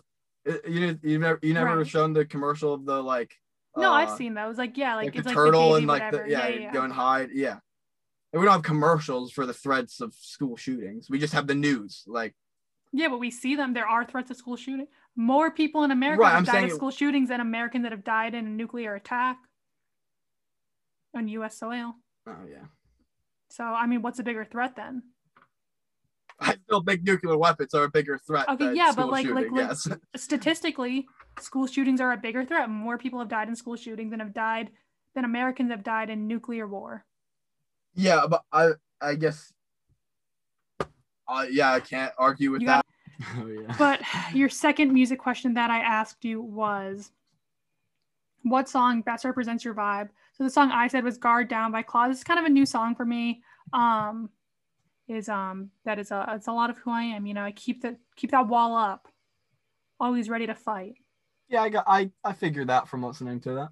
[0.65, 1.85] you you never you never Right.
[1.87, 3.35] shown the commercial of the like
[3.75, 4.57] No, uh, I've seen those.
[4.57, 6.23] Like, yeah, like, like, it's the like turtle the and like whatever.
[6.25, 6.71] the yeah, yeah, yeah.
[6.73, 7.57] go and hide yeah
[8.31, 11.55] and we don't have commercials for the threats of school shootings we just have the
[11.67, 12.33] news like
[12.93, 13.73] Yeah, but we see them.
[13.73, 14.87] There are threats of school shooting.
[15.15, 17.91] More people in America Right, have I'm died of it- school shootings than Americans that
[17.91, 19.37] have died in a nuclear attack
[21.15, 21.57] on U.S.
[21.59, 21.89] soil.
[22.27, 22.65] oh yeah
[23.57, 25.03] So, I mean, what's a bigger threat then?
[26.41, 29.25] I still think nuclear weapons are a bigger threat Okay, than yeah, but school like-
[29.27, 31.07] like- shooting, like- yes Statistically,
[31.39, 32.69] school shootings are a bigger threat.
[32.69, 34.71] More people have died in school shootings than have died
[35.15, 37.05] than Americans have died in nuclear war.
[37.93, 38.71] yeah but i
[39.01, 39.53] i guess
[41.27, 42.85] uh, yeah i can't argue with You that
[43.19, 44.01] got- oh yeah But
[44.33, 47.11] your second music question that I asked you was
[48.43, 50.09] what song best represents your vibe?
[50.33, 52.09] So the song I said was Guard Down by Claus.
[52.15, 53.43] It's kind of a new song for me.
[53.73, 54.29] Um
[55.11, 57.25] is um that is a it's a lot of who I am.
[57.25, 59.07] You know, I keep the keep that wall up.
[59.99, 60.93] Always ready to fight.
[61.49, 63.69] Yeah, I got I I figured that from listening to that.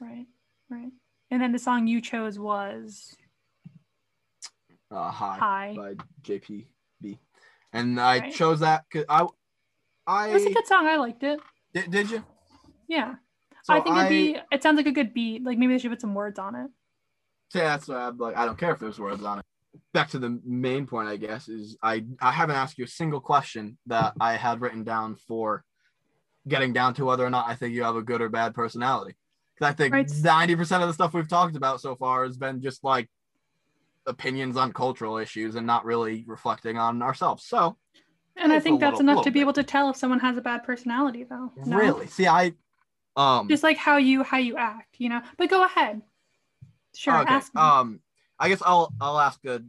[0.00, 0.26] Right.
[0.68, 0.92] Right.
[1.30, 3.16] And then the song you chose was
[4.90, 5.74] Uh, High, High.
[5.76, 7.18] by JPB,
[7.72, 8.32] and I Right.
[8.32, 9.26] chose that because I
[10.06, 10.86] I It was a good song.
[10.86, 11.40] I liked it.
[11.72, 12.24] did, did you?
[12.88, 13.14] Yeah.
[13.62, 15.44] So I think it'd be it sounds like a good beat.
[15.44, 16.70] Like maybe they should put some words on it.
[17.54, 19.44] Yeah, that's why I'm like I don't care if there's words on it.
[19.92, 23.20] Back to the main point, I guess, is I I haven't asked you a single
[23.20, 25.64] question that I had written down for
[26.46, 29.16] getting down to whether or not I think you have a good or bad personality.
[29.54, 30.10] Because I think Right.
[30.22, 33.10] ninety percent of the stuff we've talked about so far has been just like
[34.06, 37.44] opinions on cultural issues and not really reflecting on ourselves.
[37.44, 37.76] So
[38.36, 39.42] And I think that's little- enough little to be bit.
[39.42, 41.52] able to tell if someone has a bad personality though.
[41.66, 41.76] No?
[41.76, 42.54] really, see, I
[43.16, 46.00] um just like how you how you act you know but go ahead
[46.94, 47.40] sure okay.
[47.56, 47.98] Um,
[48.38, 49.62] I guess I'll I'll ask a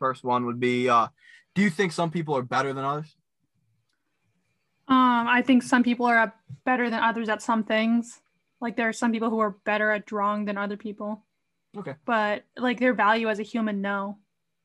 [0.00, 1.06] first one would be uh,
[1.54, 3.14] do you think some people are better than others?
[4.88, 6.34] um i think some people are
[6.64, 8.20] better than others at some things
[8.60, 11.24] like there are some people who are better at drawing than other people
[11.78, 11.94] Okay.
[12.04, 14.18] but like their value as a human no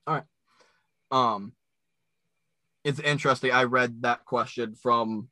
[0.07, 0.23] All right.
[1.11, 1.53] Um,
[2.83, 3.51] it's interesting.
[3.51, 5.29] I read that question from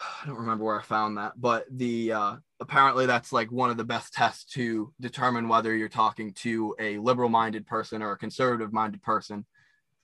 [0.22, 3.76] I don't remember where I found that, but the uh, apparently that's like one of
[3.76, 9.02] the best tests to determine whether you're talking to a liberal-minded person or a conservative-minded
[9.02, 9.44] person.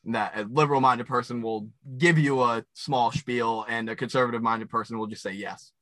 [0.06, 5.06] That a liberal-minded person will give you a small spiel, and a conservative-minded person will
[5.06, 5.72] just say yes.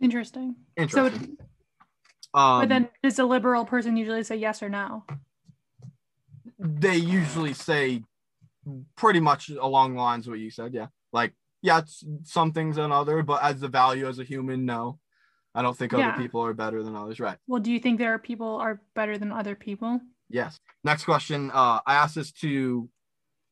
[0.00, 0.56] Interesting.
[0.78, 1.36] Interesting.
[2.32, 5.04] So, um, but then does a liberal person usually say yes or no?
[6.58, 8.02] they usually say
[8.96, 10.74] pretty much along the lines of what you said.
[10.74, 11.32] Yeah, like
[11.66, 15.00] yeah, it's some things and other, but as the value as a human, no.
[15.52, 16.10] I don't think Yeah.
[16.10, 17.18] other people are better than others.
[17.18, 17.38] Right.
[17.48, 20.00] Well, do you think there are people are better than other people?
[20.28, 20.60] Yes.
[20.84, 21.50] Next question.
[21.50, 22.88] Uh, I asked this to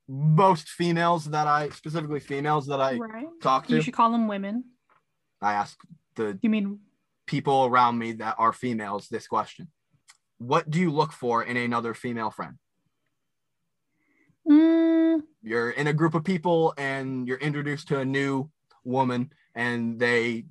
[0.06, 3.26] most females that I specifically females that I right.
[3.42, 3.74] talk to.
[3.74, 4.64] You should call them women.
[5.40, 5.80] I asked
[6.14, 6.80] the You mean
[7.26, 9.72] people around me that are females this question.
[10.38, 12.58] What do you look for in another female friend?
[14.48, 18.50] Mm, You're in a group of people and you're introduced to a new
[18.84, 20.44] woman and they